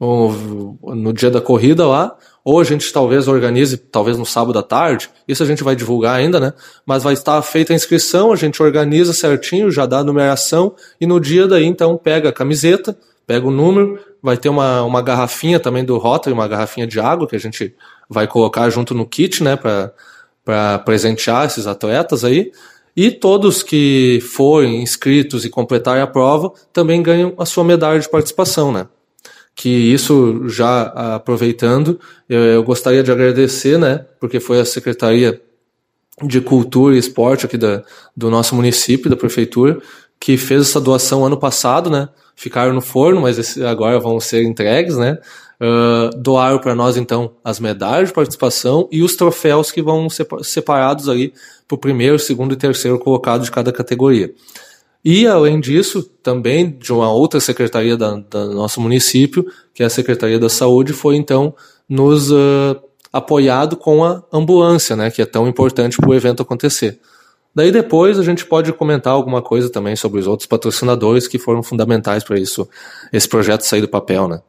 no 0.00 1.12
dia 1.12 1.30
da 1.30 1.40
corrida 1.40 1.86
lá, 1.86 2.16
ou 2.44 2.60
a 2.60 2.64
gente 2.64 2.92
talvez 2.92 3.26
organize, 3.26 3.76
talvez 3.76 4.16
no 4.16 4.24
sábado 4.24 4.58
à 4.58 4.62
tarde, 4.62 5.10
isso 5.26 5.42
a 5.42 5.46
gente 5.46 5.64
vai 5.64 5.74
divulgar 5.74 6.16
ainda, 6.16 6.38
né? 6.38 6.52
Mas 6.86 7.02
vai 7.02 7.14
estar 7.14 7.40
feita 7.42 7.72
a 7.72 7.76
inscrição, 7.76 8.32
a 8.32 8.36
gente 8.36 8.62
organiza 8.62 9.12
certinho, 9.12 9.70
já 9.70 9.86
dá 9.86 9.98
a 9.98 10.04
numeração, 10.04 10.74
e 11.00 11.06
no 11.06 11.20
dia 11.20 11.48
daí, 11.48 11.64
então, 11.64 11.96
pega 11.96 12.28
a 12.28 12.32
camiseta, 12.32 12.96
pega 13.26 13.46
o 13.46 13.50
número, 13.50 13.98
vai 14.22 14.36
ter 14.36 14.48
uma, 14.48 14.82
uma 14.82 15.02
garrafinha 15.02 15.58
também 15.58 15.84
do 15.84 15.98
Rotary, 15.98 16.32
uma 16.32 16.48
garrafinha 16.48 16.86
de 16.86 17.00
água 17.00 17.26
que 17.26 17.36
a 17.36 17.40
gente 17.40 17.74
vai 18.08 18.26
colocar 18.26 18.70
junto 18.70 18.94
no 18.94 19.04
kit, 19.04 19.42
né, 19.42 19.56
para 19.56 20.78
presentear 20.78 21.46
esses 21.46 21.66
atletas 21.66 22.24
aí. 22.24 22.52
E 22.96 23.10
todos 23.10 23.62
que 23.62 24.20
forem 24.22 24.82
inscritos 24.82 25.44
e 25.44 25.50
completarem 25.50 26.02
a 26.02 26.06
prova 26.06 26.52
também 26.72 27.02
ganham 27.02 27.34
a 27.36 27.44
sua 27.44 27.62
medalha 27.62 28.00
de 28.00 28.08
participação, 28.08 28.72
né? 28.72 28.88
Que 29.58 29.68
isso 29.68 30.48
já 30.48 30.82
aproveitando, 31.16 31.98
eu, 32.28 32.40
eu, 32.44 32.62
gostaria 32.62 33.02
de 33.02 33.10
agradecer, 33.10 33.76
né, 33.76 34.06
porque 34.20 34.38
foi 34.38 34.60
a 34.60 34.64
Secretaria 34.64 35.42
de 36.22 36.40
Cultura 36.40 36.94
e 36.94 36.98
Esporte 36.98 37.44
aqui 37.44 37.58
da, 37.58 37.82
do 38.16 38.30
nosso 38.30 38.54
município, 38.54 39.10
da 39.10 39.16
prefeitura, 39.16 39.80
que 40.20 40.36
fez 40.36 40.60
essa 40.60 40.80
doação 40.80 41.26
ano 41.26 41.36
passado, 41.36 41.90
né, 41.90 42.08
ficaram 42.36 42.72
no 42.72 42.80
forno, 42.80 43.22
mas 43.22 43.36
esse, 43.36 43.64
agora 43.64 43.98
vão 43.98 44.20
ser 44.20 44.44
entregues, 44.44 44.96
né, 44.96 45.18
uh, 45.60 46.16
doaram 46.16 46.60
para 46.60 46.76
nós, 46.76 46.96
então, 46.96 47.32
as 47.42 47.58
medalhas 47.58 48.10
de 48.10 48.14
participação 48.14 48.88
e 48.92 49.02
os 49.02 49.16
troféus 49.16 49.72
que 49.72 49.82
vão 49.82 50.08
ser 50.08 50.24
separados 50.44 51.08
ali 51.08 51.34
para 51.66 51.74
o 51.74 51.78
primeiro, 51.78 52.16
segundo 52.16 52.54
e 52.54 52.56
terceiro 52.56 52.96
colocado 52.96 53.42
de 53.42 53.50
cada 53.50 53.72
categoria. 53.72 54.32
E, 55.04 55.26
além 55.26 55.60
disso, 55.60 56.02
também 56.22 56.70
de 56.70 56.92
uma 56.92 57.10
outra 57.10 57.40
secretaria 57.40 57.96
da, 57.96 58.16
do 58.16 58.54
nosso 58.54 58.80
município, 58.80 59.46
que 59.72 59.82
é 59.82 59.86
a 59.86 59.90
Secretaria 59.90 60.38
da 60.38 60.48
Saúde, 60.48 60.92
foi 60.92 61.16
então 61.16 61.54
nos 61.88 62.30
uh, 62.30 62.76
apoiado 63.12 63.76
com 63.76 64.04
a 64.04 64.22
ambulância, 64.32 64.96
né, 64.96 65.10
que 65.10 65.22
é 65.22 65.26
tão 65.26 65.48
importante 65.48 65.96
para 65.96 66.10
o 66.10 66.14
evento 66.14 66.42
acontecer. 66.42 66.98
Daí 67.54 67.72
depois 67.72 68.18
a 68.18 68.22
gente 68.22 68.44
pode 68.44 68.72
comentar 68.72 69.12
alguma 69.12 69.40
coisa 69.40 69.70
também 69.70 69.96
sobre 69.96 70.20
os 70.20 70.26
outros 70.26 70.46
patrocinadores 70.46 71.26
que 71.26 71.38
foram 71.38 71.62
fundamentais 71.62 72.22
para 72.22 72.38
isso, 72.38 72.68
esse 73.12 73.28
projeto 73.28 73.62
sair 73.62 73.80
do 73.80 73.88
papel, 73.88 74.28
né? 74.28 74.40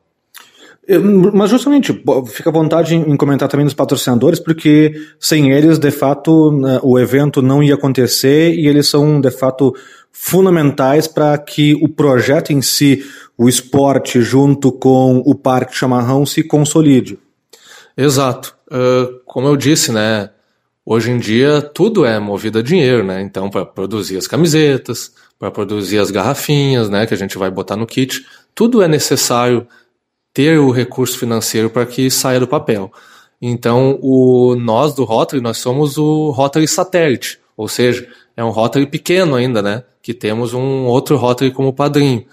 Mas 1.34 1.52
justamente, 1.52 1.94
fica 2.28 2.50
à 2.50 2.54
vontade 2.54 2.96
em 2.96 3.16
comentar 3.16 3.48
também 3.48 3.64
dos 3.64 3.76
patrocinadores, 3.76 4.40
porque 4.40 4.92
sem 5.20 5.52
eles, 5.52 5.78
de 5.78 5.92
fato, 5.92 6.52
né, 6.52 6.80
o 6.82 6.98
evento 6.98 7.44
não 7.44 7.62
ia 7.62 7.76
acontecer 7.76 8.56
e 8.56 8.68
eles 8.68 8.88
são, 8.88 9.22
de 9.22 9.30
fato, 9.30 9.76
fundamentais 10.22 11.08
para 11.08 11.38
que 11.38 11.76
o 11.82 11.88
projeto 11.88 12.52
em 12.52 12.62
si, 12.62 13.06
o 13.38 13.48
esporte 13.48 14.22
junto 14.22 14.70
com 14.70 15.24
o 15.26 15.34
Parque 15.34 15.74
Chamarrão 15.74 16.26
se 16.26 16.44
consolide. 16.44 17.18
Exato. 17.96 18.54
Uh, 18.68 19.22
como 19.26 19.48
eu 19.48 19.56
disse, 19.56 19.94
né, 19.94 20.30
hoje 20.86 21.10
em 21.10 21.18
dia 21.18 21.62
tudo 21.62 22.04
é 22.04 22.20
movido 22.20 22.60
a 22.60 22.62
dinheiro, 22.62 23.02
né? 23.02 23.22
Então, 23.22 23.50
para 23.50 23.66
produzir 23.66 24.18
as 24.18 24.28
camisetas, 24.28 25.14
para 25.40 25.50
produzir 25.50 26.00
as 26.00 26.12
garrafinhas, 26.12 26.90
né, 26.90 27.08
que 27.08 27.14
a 27.14 27.18
gente 27.18 27.38
vai 27.38 27.50
botar 27.50 27.78
no 27.78 27.88
kit, 27.88 28.26
tudo 28.54 28.82
é 28.82 28.90
necessário 28.90 29.66
ter 30.34 30.60
o 30.60 30.70
recurso 30.70 31.18
financeiro 31.18 31.70
para 31.70 31.86
que 31.86 32.12
saia 32.12 32.42
do 32.42 32.48
papel. 32.48 32.92
Então, 33.42 33.98
o, 34.02 34.54
nós 34.56 34.94
do 34.94 35.06
Rotary, 35.06 35.42
nós 35.42 35.60
somos 35.60 35.98
o 35.98 36.30
Rotary 36.32 36.68
satélite, 36.68 37.40
ou 37.56 37.70
seja, 37.70 38.06
é 38.40 38.44
um 38.44 38.52
Rotary 38.52 38.86
pequeno 38.86 39.36
ainda, 39.36 39.62
né? 39.62 39.84
Que 40.02 40.14
temos 40.14 40.54
um 40.54 40.86
outro 40.86 41.18
Rotary 41.18 41.52
como 41.52 41.74
padrinho. 41.74 42.26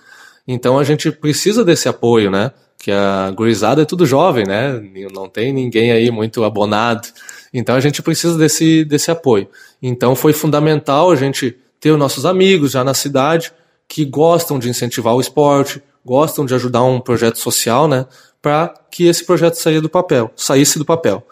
Então 0.47 0.79
a 0.79 0.85
gente 0.85 1.11
precisa 1.11 1.65
desse 1.65 1.89
apoio, 1.89 2.31
né? 2.31 2.53
Que 2.79 2.93
a 2.93 3.29
gurizada 3.33 3.83
é 3.83 3.85
tudo 3.85 4.07
jovem, 4.07 4.45
né? 4.47 4.81
Não 5.13 5.29
tem 5.29 5.53
ninguém 5.53 5.91
aí 5.91 6.09
muito 6.09 6.45
abonado. 6.45 7.09
Então 7.53 7.75
a 7.75 7.81
gente 7.81 8.01
precisa 8.03 8.39
desse, 8.39 8.85
desse 8.85 9.11
apoio. 9.11 9.49
Então 9.83 10.15
foi 10.15 10.33
fundamental 10.33 11.11
a 11.11 11.17
gente 11.17 11.57
ter 11.81 11.91
os 11.91 11.99
nossos 11.99 12.25
amigos 12.25 12.71
já 12.71 12.85
na 12.85 12.95
cidade 12.95 13.53
que 13.89 14.05
gostam 14.05 14.61
de 14.61 14.69
incentivar 14.69 15.13
o 15.13 15.21
esporte, 15.21 15.83
gostam 16.05 16.47
de 16.47 16.55
ajudar 16.55 16.85
um 16.85 17.01
projeto 17.01 17.39
social, 17.41 17.89
né, 17.89 18.07
para 18.41 18.73
que 18.93 19.09
esse 19.09 19.25
projeto 19.25 19.55
saia 19.55 19.81
do 19.81 19.89
papel, 19.89 20.31
saísse 20.37 20.79
do 20.79 20.85
papel. 20.85 21.27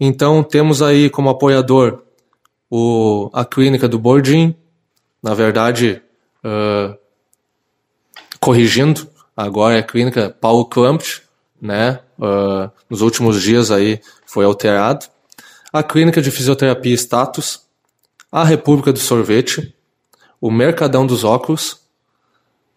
Então 0.00 0.42
temos 0.42 0.80
aí 0.80 1.10
como 1.10 1.28
apoiador 1.28 2.03
o, 2.76 3.30
a 3.32 3.44
clínica 3.44 3.86
do 3.86 4.00
Bordim, 4.00 4.52
na 5.22 5.32
verdade, 5.32 6.02
uh, 6.44 6.98
corrigindo, 8.40 9.08
agora 9.36 9.76
é 9.76 9.78
a 9.78 9.82
clínica 9.84 10.36
Paulo 10.40 10.64
Klampt, 10.64 11.22
né, 11.62 12.00
uh, 12.18 12.68
nos 12.90 13.00
últimos 13.00 13.40
dias 13.40 13.70
aí 13.70 14.00
foi 14.26 14.44
alterado, 14.44 15.06
a 15.72 15.84
clínica 15.84 16.20
de 16.20 16.32
fisioterapia 16.32 16.92
Status, 16.94 17.60
a 18.30 18.42
República 18.42 18.92
do 18.92 18.98
Sorvete, 18.98 19.72
o 20.40 20.50
Mercadão 20.50 21.06
dos 21.06 21.22
Óculos, 21.22 21.78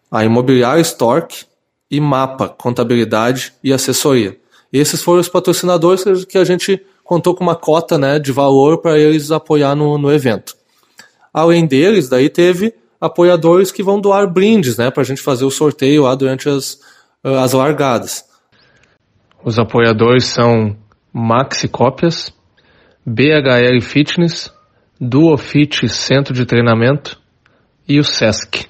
a 0.08 0.24
Imobiliária 0.24 0.80
Stork 0.80 1.44
e 1.90 2.00
Mapa, 2.00 2.48
Contabilidade 2.48 3.52
e 3.64 3.72
Assessoria. 3.72 4.38
Esses 4.72 5.02
foram 5.02 5.20
os 5.20 5.28
patrocinadores 5.28 6.24
que 6.24 6.38
a 6.38 6.44
gente 6.44 6.86
contou 7.08 7.34
com 7.34 7.42
uma 7.42 7.56
cota 7.56 7.96
né, 7.96 8.18
de 8.18 8.30
valor 8.30 8.82
para 8.82 8.98
eles 8.98 9.30
apoiar 9.30 9.74
no, 9.74 9.96
no 9.96 10.12
evento. 10.12 10.54
Além 11.32 11.66
deles, 11.66 12.06
daí 12.06 12.28
teve 12.28 12.74
apoiadores 13.00 13.72
que 13.72 13.82
vão 13.82 13.98
doar 13.98 14.30
brindes 14.30 14.76
né, 14.76 14.90
para 14.90 15.00
a 15.00 15.06
gente 15.06 15.22
fazer 15.22 15.46
o 15.46 15.50
sorteio 15.50 16.02
lá 16.02 16.14
durante 16.14 16.50
as, 16.50 16.78
as 17.24 17.54
largadas. 17.54 18.26
Os 19.42 19.58
apoiadores 19.58 20.26
são 20.26 20.76
Maxi 21.10 21.66
Cópias, 21.66 22.30
BHL 23.06 23.80
Fitness, 23.80 24.52
Duofit 25.00 25.88
Centro 25.88 26.34
de 26.34 26.44
Treinamento 26.44 27.18
e 27.88 27.98
o 27.98 28.04
SESC. 28.04 28.66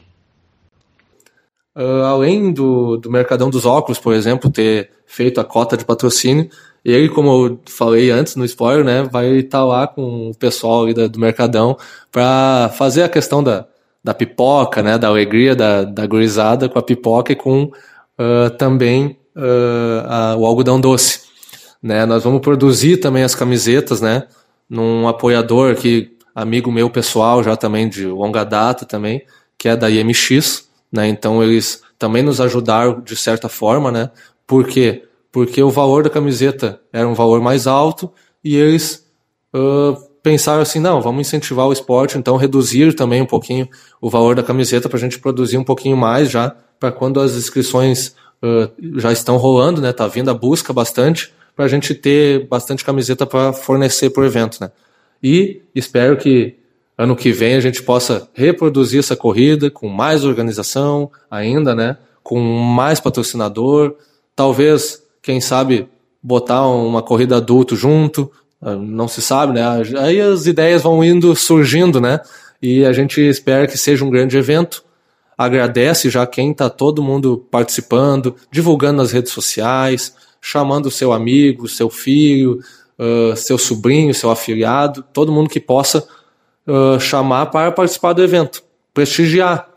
uh, 1.75 2.05
além 2.05 2.53
do, 2.53 2.99
do 2.99 3.11
Mercadão 3.11 3.51
dos 3.51 3.67
Óculos, 3.67 3.99
por 3.99 4.15
exemplo, 4.15 4.49
ter 4.49 4.93
feito 5.09 5.41
a 5.41 5.45
cota 5.45 5.77
de 5.77 5.85
patrocínio, 5.85 6.49
ele, 6.85 7.09
como 7.09 7.29
eu 7.29 7.61
falei 7.67 8.11
antes 8.11 8.37
no 8.37 8.45
spoiler, 8.45 8.85
né, 8.85 9.03
vai 9.03 9.39
estar 9.39 9.59
tá 9.59 9.65
lá 9.65 9.87
com 9.87 10.31
o 10.31 10.35
pessoal 10.35 10.85
ali 10.85 10.95
do 10.95 11.21
Mercadão 11.21 11.77
para 12.11 12.71
fazer 12.77 13.03
a 13.03 13.09
questão 13.09 13.43
da, 13.43 13.67
da 14.03 14.15
pipoca, 14.15 14.83
né, 14.83 14.97
da 14.97 15.09
alegria 15.09 15.55
da, 15.55 15.85
da 15.85 16.07
gurizada 16.07 16.69
com 16.69 16.79
a 16.79 16.83
pipoca 16.83 17.33
e 17.33 17.37
com 17.37 17.65
uh, 17.65 18.51
também 18.57 19.19
uh, 19.37 20.07
a, 20.07 20.37
o 20.37 20.47
algodão 20.47 20.81
doce. 20.81 21.21
Né? 21.83 22.07
Nós 22.07 22.25
vamos 22.25 22.41
produzir 22.41 22.99
também 22.99 23.23
as 23.23 23.35
camisetas, 23.35 24.01
né, 24.01 24.25
num 24.69 25.09
apoiador 25.09 25.75
que 25.75 26.17
amigo 26.35 26.71
meu 26.71 26.89
pessoal 26.89 27.43
já 27.43 27.57
também 27.57 27.89
de 27.89 28.07
longa 28.07 28.45
data 28.45 28.87
também, 28.87 29.23
que 29.59 29.69
é 29.69 29.77
da 29.77 29.91
IMX, 29.91 30.69
né? 30.93 31.09
Então 31.09 31.43
eles 31.43 31.83
também 31.99 32.23
nos 32.23 32.41
ajudaram 32.41 33.01
de 33.01 33.17
certa 33.17 33.49
forma, 33.49 33.91
né? 33.91 34.11
Por 34.47 34.67
quê? 34.67 35.08
Porque 35.31 35.63
o 35.63 35.71
valor 35.71 36.03
da 36.03 36.11
camiseta 36.11 36.81
era 36.93 37.07
um 37.07 37.15
valor 37.15 37.41
mais 37.41 37.67
alto 37.67 38.11
e 38.43 38.57
eles 38.57 39.07
uh, 39.55 39.97
pensaram 40.23 40.63
assim, 40.63 40.79
não, 40.79 41.01
vamos 41.01 41.27
incentivar 41.27 41.67
o 41.67 41.73
esporte, 41.73 42.19
então 42.19 42.37
reduzir 42.37 42.95
também 42.95 43.23
um 43.23 43.27
pouquinho 43.27 43.69
o 44.01 44.11
valor 44.11 44.35
da 44.35 44.43
camiseta 44.43 44.89
para 44.89 44.99
a 44.99 45.01
gente 45.01 45.19
produzir 45.19 45.59
um 45.59 45.65
pouquinho 45.65 45.97
mais 45.97 46.31
já 46.31 46.55
para 46.79 46.93
quando 46.93 47.21
as 47.21 47.35
inscrições 47.35 48.15
uh, 48.43 48.99
já 48.99 49.13
estão 49.13 49.37
rolando, 49.37 49.81
né? 49.81 49.93
Tá 49.93 50.07
vindo 50.07 50.31
a 50.31 50.35
busca 50.35 50.73
bastante 50.73 51.33
para 51.55 51.65
a 51.65 51.69
gente 51.69 51.95
ter 51.95 52.47
bastante 52.47 52.85
camiseta 52.85 53.27
para 53.27 53.53
fornecer 53.53 54.11
para 54.11 54.23
o 54.23 54.27
evento, 54.27 54.59
né? 54.61 54.71
E 55.23 55.63
espero 55.75 56.17
que 56.17 56.57
ano 56.97 57.17
que 57.17 57.33
vem 57.33 57.55
a 57.55 57.61
gente 57.61 57.83
possa 57.83 58.29
reproduzir 58.35 59.01
essa 59.01 59.17
corrida 59.17 59.71
com 59.71 59.89
mais 59.89 60.25
organização 60.25 61.11
ainda, 61.31 61.75
né? 61.75 61.97
Com 62.23 62.39
mais 62.41 63.01
patrocinador, 63.01 63.97
talvez, 64.37 65.03
quem 65.23 65.41
sabe, 65.41 65.89
botar 66.23 66.67
uma 66.67 67.03
corrida 67.03 67.37
adulto 67.37 67.77
junto, 67.77 68.31
ah, 68.61 68.75
não 68.75 69.07
se 69.07 69.23
sabe, 69.23 69.55
né? 69.55 69.63
Aí 69.99 70.21
as 70.21 70.47
ideias 70.47 70.83
vão 70.83 71.03
indo 71.05 71.35
surgindo, 71.37 72.01
né? 72.01 72.21
E 72.61 72.85
a 72.85 72.93
gente 72.93 73.21
espera 73.21 73.67
que 73.67 73.79
seja 73.79 74.05
um 74.05 74.11
grande 74.11 74.37
evento. 74.37 74.85
Agradece 75.37 76.11
já 76.11 76.27
quem 76.27 76.51
está 76.51 76.69
todo 76.69 77.03
mundo 77.03 77.47
participando, 77.51 78.35
divulgando 78.51 78.99
nas 78.99 79.13
redes 79.13 79.31
sociais, 79.31 80.15
chamando 80.41 80.91
seu 80.91 81.13
amigo, 81.13 81.69
seu 81.69 81.89
filho, 81.89 82.59
uh, 82.99 83.37
seu 83.37 83.57
sobrinho, 83.57 84.13
seu 84.13 84.31
afiliado, 84.31 85.05
todo 85.13 85.31
mundo 85.31 85.49
que 85.49 85.61
possa 85.61 86.07
uh, 86.67 86.99
chamar 86.99 87.47
para 87.47 87.71
participar 87.71 88.13
do 88.13 88.23
evento, 88.25 88.65
prestigiar. 88.93 89.68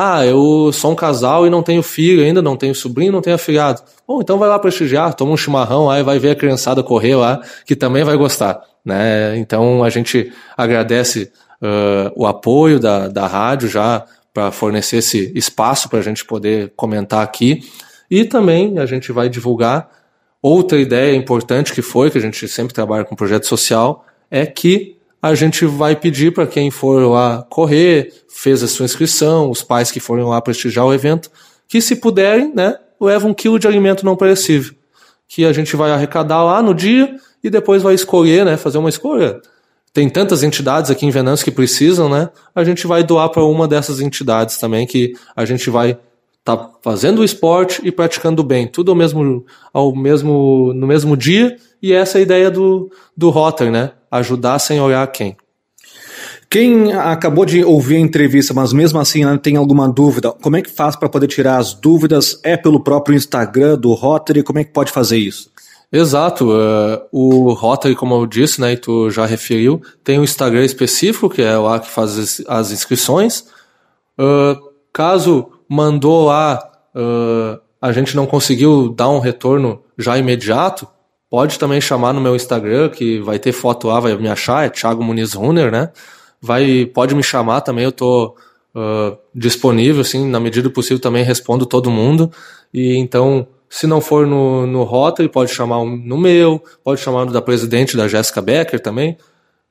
Ah, 0.00 0.24
eu 0.24 0.70
sou 0.72 0.92
um 0.92 0.94
casal 0.94 1.46
e 1.46 1.50
não 1.50 1.62
tenho 1.62 1.82
filho 1.82 2.22
ainda, 2.22 2.40
não 2.40 2.56
tenho 2.56 2.74
sobrinho, 2.74 3.10
não 3.10 3.20
tenho 3.20 3.36
afiliado. 3.36 3.82
Bom, 4.06 4.20
então 4.20 4.38
vai 4.38 4.48
lá 4.48 4.58
prestigiar, 4.58 5.14
toma 5.14 5.32
um 5.32 5.36
chimarrão 5.36 5.90
aí, 5.90 6.02
vai 6.02 6.18
ver 6.18 6.30
a 6.30 6.36
criançada 6.36 6.82
correr 6.82 7.16
lá, 7.16 7.40
que 7.66 7.74
também 7.74 8.04
vai 8.04 8.16
gostar. 8.16 8.60
Né? 8.84 9.36
Então 9.38 9.82
a 9.82 9.90
gente 9.90 10.32
agradece 10.56 11.32
uh, 11.62 12.12
o 12.14 12.26
apoio 12.26 12.78
da, 12.78 13.08
da 13.08 13.26
rádio 13.26 13.68
já 13.68 14.04
para 14.32 14.52
fornecer 14.52 14.98
esse 14.98 15.32
espaço 15.34 15.88
para 15.88 15.98
a 15.98 16.02
gente 16.02 16.24
poder 16.24 16.72
comentar 16.76 17.22
aqui. 17.22 17.60
E 18.10 18.24
também 18.24 18.78
a 18.78 18.86
gente 18.86 19.10
vai 19.10 19.28
divulgar 19.28 19.88
Outra 20.40 20.78
ideia 20.78 21.16
importante 21.16 21.72
que 21.72 21.82
foi, 21.82 22.10
que 22.10 22.18
a 22.18 22.20
gente 22.20 22.46
sempre 22.46 22.72
trabalha 22.72 23.04
com 23.04 23.16
projeto 23.16 23.46
social, 23.46 24.06
é 24.30 24.46
que 24.46 24.97
a 25.20 25.34
gente 25.34 25.66
vai 25.66 25.96
pedir 25.96 26.32
para 26.32 26.46
quem 26.46 26.70
for 26.70 27.02
lá 27.08 27.44
correr, 27.50 28.12
fez 28.28 28.62
a 28.62 28.68
sua 28.68 28.84
inscrição, 28.84 29.50
os 29.50 29.62
pais 29.62 29.90
que 29.90 30.00
forem 30.00 30.24
lá 30.24 30.40
prestigiar 30.40 30.86
o 30.86 30.94
evento, 30.94 31.30
que 31.66 31.80
se 31.80 31.96
puderem, 31.96 32.52
né, 32.54 32.76
leva 33.00 33.26
um 33.26 33.34
quilo 33.34 33.58
de 33.58 33.66
alimento 33.66 34.04
não 34.04 34.16
perecível, 34.16 34.74
que 35.26 35.44
a 35.44 35.52
gente 35.52 35.74
vai 35.76 35.90
arrecadar 35.90 36.42
lá 36.44 36.62
no 36.62 36.74
dia 36.74 37.16
e 37.42 37.50
depois 37.50 37.82
vai 37.82 37.94
escolher, 37.94 38.44
né, 38.44 38.56
fazer 38.56 38.78
uma 38.78 38.88
escolha. 38.88 39.40
Tem 39.92 40.08
tantas 40.08 40.42
entidades 40.42 40.90
aqui 40.90 41.06
em 41.06 41.10
Venâncio 41.10 41.44
que 41.44 41.50
precisam, 41.50 42.08
né? 42.08 42.28
A 42.54 42.62
gente 42.62 42.86
vai 42.86 43.02
doar 43.02 43.30
para 43.30 43.42
uma 43.42 43.66
dessas 43.66 44.00
entidades 44.00 44.58
também 44.58 44.86
que 44.86 45.14
a 45.34 45.44
gente 45.44 45.70
vai 45.70 45.98
tá 46.56 46.70
fazendo 46.82 47.20
o 47.20 47.24
esporte 47.24 47.80
e 47.84 47.92
praticando 47.92 48.42
bem, 48.42 48.66
tudo 48.66 48.90
ao 48.90 48.96
mesmo, 48.96 49.44
ao 49.72 49.94
mesmo, 49.94 50.72
no 50.74 50.86
mesmo 50.86 51.16
dia, 51.16 51.56
e 51.82 51.92
essa 51.92 52.18
é 52.18 52.20
a 52.20 52.22
ideia 52.22 52.50
do, 52.50 52.90
do 53.16 53.30
Rotary, 53.30 53.70
né? 53.70 53.92
Ajudar 54.10 54.58
sem 54.58 54.80
olhar 54.80 55.06
quem. 55.08 55.36
Quem 56.50 56.94
acabou 56.94 57.44
de 57.44 57.62
ouvir 57.62 57.96
a 57.96 58.00
entrevista, 58.00 58.54
mas 58.54 58.72
mesmo 58.72 58.98
assim 58.98 59.24
né, 59.24 59.38
tem 59.40 59.56
alguma 59.56 59.86
dúvida, 59.86 60.32
como 60.32 60.56
é 60.56 60.62
que 60.62 60.70
faz 60.70 60.96
para 60.96 61.08
poder 61.08 61.26
tirar 61.26 61.58
as 61.58 61.74
dúvidas? 61.74 62.40
É 62.42 62.56
pelo 62.56 62.80
próprio 62.80 63.14
Instagram 63.14 63.76
do 63.76 63.92
Rotary? 63.92 64.42
Como 64.42 64.58
é 64.58 64.64
que 64.64 64.72
pode 64.72 64.90
fazer 64.90 65.18
isso? 65.18 65.50
Exato. 65.92 66.50
Uh, 66.50 67.00
o 67.12 67.52
Rotary, 67.52 67.94
como 67.94 68.14
eu 68.14 68.26
disse, 68.26 68.62
né, 68.62 68.72
e 68.72 68.76
tu 68.78 69.10
já 69.10 69.26
referiu, 69.26 69.82
tem 70.02 70.18
um 70.18 70.24
Instagram 70.24 70.64
específico, 70.64 71.28
que 71.28 71.42
é 71.42 71.56
lá 71.58 71.78
que 71.78 71.90
faz 71.90 72.42
as 72.48 72.70
inscrições. 72.70 73.44
Uh, 74.18 74.56
caso 74.90 75.57
mandou 75.68 76.24
lá, 76.24 76.70
uh, 76.94 77.60
a 77.80 77.92
gente 77.92 78.16
não 78.16 78.26
conseguiu 78.26 78.88
dar 78.88 79.08
um 79.08 79.18
retorno 79.18 79.82
já 79.96 80.18
imediato, 80.18 80.86
pode 81.30 81.58
também 81.58 81.80
chamar 81.80 82.12
no 82.12 82.20
meu 82.20 82.34
Instagram, 82.34 82.88
que 82.88 83.20
vai 83.20 83.38
ter 83.38 83.52
foto 83.52 83.88
lá, 83.88 84.00
vai 84.00 84.16
me 84.16 84.28
achar, 84.28 84.66
é 84.66 84.70
Thiago 84.70 85.02
Muniz 85.02 85.34
Runner, 85.34 85.70
né? 85.70 85.90
Vai, 86.40 86.86
pode 86.86 87.14
me 87.14 87.22
chamar 87.22 87.60
também, 87.60 87.84
eu 87.84 87.92
tô 87.92 88.34
uh, 88.74 89.16
disponível, 89.34 90.00
assim, 90.00 90.28
na 90.28 90.40
medida 90.40 90.68
do 90.68 90.72
possível 90.72 91.00
também 91.00 91.24
respondo 91.24 91.66
todo 91.66 91.90
mundo. 91.90 92.30
E 92.72 92.96
então, 92.96 93.46
se 93.68 93.86
não 93.86 94.00
for 94.00 94.26
no, 94.26 94.66
no 94.66 94.84
Rotary, 94.84 95.28
pode 95.28 95.52
chamar 95.52 95.84
no 95.84 96.16
meu, 96.16 96.62
pode 96.82 97.00
chamar 97.00 97.26
no 97.26 97.32
da 97.32 97.42
presidente 97.42 97.96
da 97.96 98.08
Jéssica 98.08 98.40
Becker 98.40 98.80
também. 98.80 99.16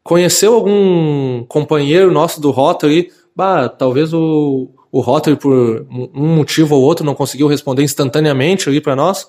Conheceu 0.04 0.54
algum 0.54 1.44
companheiro 1.46 2.12
nosso 2.12 2.40
do 2.40 2.52
Rotary? 2.52 3.12
Bah, 3.36 3.68
talvez 3.68 4.14
o, 4.14 4.70
o 4.92 5.02
Rotary, 5.02 5.36
por 5.36 5.86
um 5.92 6.36
motivo 6.36 6.76
ou 6.76 6.82
outro, 6.82 7.06
não 7.06 7.16
conseguiu 7.16 7.48
responder 7.48 7.84
instantaneamente 7.84 8.70
ali 8.70 8.80
para 8.80 8.96
nós. 8.96 9.28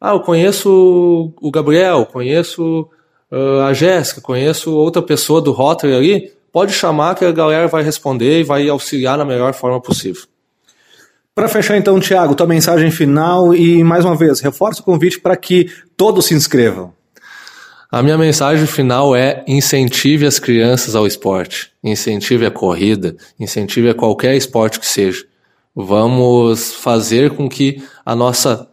Ah, 0.00 0.12
eu 0.12 0.20
conheço 0.20 1.32
o 1.40 1.50
Gabriel, 1.50 2.06
conheço 2.06 2.88
uh, 3.32 3.62
a 3.62 3.72
Jéssica, 3.72 4.20
conheço 4.20 4.72
outra 4.72 5.02
pessoa 5.02 5.40
do 5.40 5.52
Rotary 5.52 5.94
ali. 5.94 6.32
Pode 6.52 6.72
chamar 6.72 7.14
que 7.14 7.24
a 7.24 7.32
galera 7.32 7.68
vai 7.68 7.82
responder 7.82 8.40
e 8.40 8.44
vai 8.44 8.68
auxiliar 8.68 9.18
na 9.18 9.24
melhor 9.24 9.52
forma 9.54 9.80
possível. 9.80 10.22
Para 11.34 11.48
fechar 11.48 11.76
então, 11.76 12.00
Tiago, 12.00 12.34
tua 12.34 12.46
mensagem 12.46 12.90
final 12.90 13.54
e 13.54 13.84
mais 13.84 14.04
uma 14.04 14.16
vez, 14.16 14.40
reforça 14.40 14.80
o 14.80 14.84
convite 14.84 15.20
para 15.20 15.36
que 15.36 15.70
todos 15.96 16.26
se 16.26 16.34
inscrevam. 16.34 16.92
A 17.90 18.02
minha 18.02 18.18
mensagem 18.18 18.66
final 18.66 19.16
é 19.16 19.42
incentive 19.48 20.26
as 20.26 20.38
crianças 20.38 20.94
ao 20.94 21.06
esporte, 21.06 21.72
incentive 21.82 22.44
a 22.44 22.50
corrida, 22.50 23.16
incentive 23.40 23.88
a 23.88 23.94
qualquer 23.94 24.36
esporte 24.36 24.78
que 24.78 24.86
seja. 24.86 25.24
Vamos 25.74 26.74
fazer 26.74 27.30
com 27.30 27.48
que 27.48 27.82
a 28.04 28.14
nossa 28.14 28.68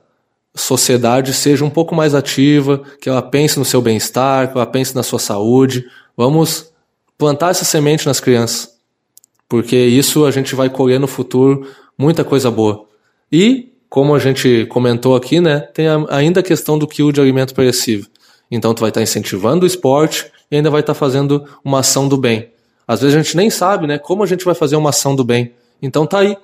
sociedade 0.54 1.34
seja 1.34 1.63
um 1.63 1.69
pouco 1.69 1.95
mais 1.95 2.13
ativa, 2.13 2.84
que 2.99 3.08
ela 3.08 3.21
pense 3.21 3.58
no 3.58 3.63
seu 3.63 3.82
bem-estar, 3.82 4.51
que 4.51 4.58
ela 4.58 4.65
pense 4.65 4.93
na 4.93 5.01
sua 5.01 5.19
saúde. 5.19 5.86
Vamos 6.17 6.73
plantar 7.17 7.51
essa 7.51 7.63
semente 7.63 8.06
nas 8.06 8.19
crianças, 8.19 8.78
porque 9.47 9.78
isso 9.78 10.25
a 10.25 10.32
gente 10.32 10.56
vai 10.56 10.69
colher 10.69 10.99
no 10.99 11.08
futuro 11.08 11.65
muita 11.97 12.25
coisa 12.25 12.51
boa. 12.51 12.86
E, 13.32 13.71
como 13.89 14.13
a 14.13 14.19
gente 14.19 14.65
comentou 14.65 15.15
aqui, 15.15 15.39
né, 15.39 15.62
tem 15.73 15.86
ainda 16.10 16.41
a 16.41 16.43
questão 16.43 16.78
do 16.78 16.86
quilo 16.86 17.13
de 17.13 17.21
alimento 17.21 17.56
perecível. 17.56 18.08
Então 18.50 18.74
tu 18.74 18.82
vai 18.82 18.90
estar 18.90 19.00
tá 19.00 19.04
incentivando 19.04 19.64
o 19.64 19.68
esporte 19.68 20.32
e 20.50 20.56
ainda 20.56 20.70
vai 20.70 20.82
estar 20.82 20.94
tá 20.94 21.00
fazendo 21.00 21.46
uma 21.64 21.80
ação 21.80 22.08
do 22.08 22.18
bem. 22.18 22.50
Às 22.88 23.02
vezes 23.02 23.16
a 23.16 23.22
gente 23.22 23.36
nem 23.36 23.50
sabe, 23.50 23.88
né, 23.88 23.98
como 23.98 24.24
a 24.24 24.28
gente 24.28 24.46
vai 24.46 24.54
fazer 24.54 24.76
uma 24.76 24.90
ação 24.90 25.16
do 25.16 25.24
bem. 25.24 25.54
Então 25.82 26.06
tá 26.06 26.20
aí. 26.20 26.38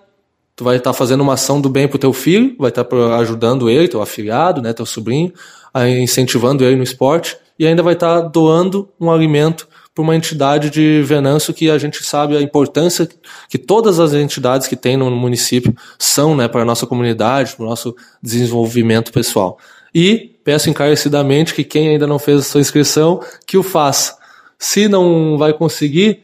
Tu 0.55 0.63
vai 0.63 0.77
estar 0.77 0.91
tá 0.91 0.93
fazendo 0.93 1.21
uma 1.21 1.33
ação 1.33 1.61
do 1.61 1.69
bem 1.69 1.87
pro 1.87 1.97
teu 1.97 2.11
filho, 2.11 2.55
vai 2.59 2.69
estar 2.69 2.85
ajudando 3.19 3.69
ele, 3.69 3.87
teu 3.87 4.01
afilhado, 4.01 4.61
né, 4.61 4.73
teu 4.73 4.85
sobrinho, 4.85 5.31
incentivando 6.01 6.63
ele 6.63 6.75
no 6.75 6.83
esporte 6.83 7.37
e 7.57 7.65
ainda 7.65 7.81
vai 7.81 7.93
estar 7.93 8.21
doando 8.21 8.89
um 8.99 9.09
alimento 9.09 9.67
para 9.93 10.01
uma 10.01 10.15
entidade 10.15 10.69
de 10.69 11.01
Venâncio 11.03 11.53
que 11.53 11.69
a 11.69 11.77
gente 11.77 12.03
sabe 12.03 12.35
a 12.35 12.41
importância 12.41 13.07
que 13.49 13.57
todas 13.57 13.99
as 13.99 14.13
entidades 14.13 14.67
que 14.67 14.75
tem 14.75 14.95
no 14.97 15.11
município 15.11 15.75
são 15.99 16.35
né, 16.35 16.47
para 16.47 16.61
a 16.61 16.65
nossa 16.65 16.87
comunidade, 16.87 17.55
para 17.55 17.65
o 17.65 17.69
nosso 17.69 17.95
desenvolvimento 18.21 19.11
pessoal. 19.11 19.57
E 19.93 20.30
peço 20.43 20.69
encarecidamente 20.69 21.53
que 21.53 21.63
quem 21.63 21.89
ainda 21.89 22.07
não 22.07 22.19
fez 22.19 22.39
a 22.39 22.43
sua 22.43 22.61
inscrição, 22.61 23.21
que 23.45 23.57
o 23.57 23.63
faça. 23.63 24.17
Se 24.57 24.87
não 24.87 25.37
vai 25.37 25.53
conseguir, 25.53 26.23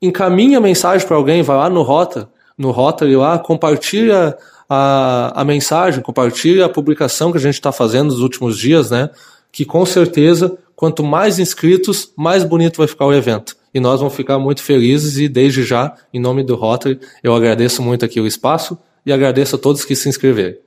encaminhe 0.00 0.54
a 0.54 0.60
mensagem 0.60 1.06
para 1.06 1.16
alguém, 1.16 1.42
vai 1.42 1.56
lá 1.56 1.68
no 1.68 1.82
Rota, 1.82 2.28
no 2.56 2.70
Rotary 2.70 3.16
lá, 3.16 3.38
compartilha 3.38 4.36
a, 4.68 5.40
a 5.40 5.44
mensagem, 5.44 6.02
compartilha 6.02 6.66
a 6.66 6.68
publicação 6.68 7.32
que 7.32 7.38
a 7.38 7.40
gente 7.40 7.54
está 7.54 7.72
fazendo 7.72 8.06
nos 8.06 8.20
últimos 8.20 8.58
dias, 8.58 8.90
né? 8.90 9.10
Que 9.50 9.64
com 9.64 9.84
certeza, 9.86 10.56
quanto 10.76 11.02
mais 11.02 11.38
inscritos, 11.38 12.12
mais 12.16 12.44
bonito 12.44 12.76
vai 12.78 12.86
ficar 12.86 13.06
o 13.06 13.14
evento. 13.14 13.56
E 13.72 13.80
nós 13.80 14.00
vamos 14.00 14.14
ficar 14.14 14.38
muito 14.38 14.62
felizes 14.62 15.18
e 15.18 15.28
desde 15.28 15.62
já, 15.62 15.94
em 16.12 16.20
nome 16.20 16.42
do 16.42 16.54
Rotary, 16.54 17.00
eu 17.22 17.34
agradeço 17.34 17.82
muito 17.82 18.04
aqui 18.04 18.20
o 18.20 18.26
espaço, 18.26 18.78
e 19.08 19.12
agradeço 19.12 19.56
a 19.56 19.58
todos 19.58 19.86
que 19.86 19.96
se 19.96 20.06
inscreveram. 20.06 20.58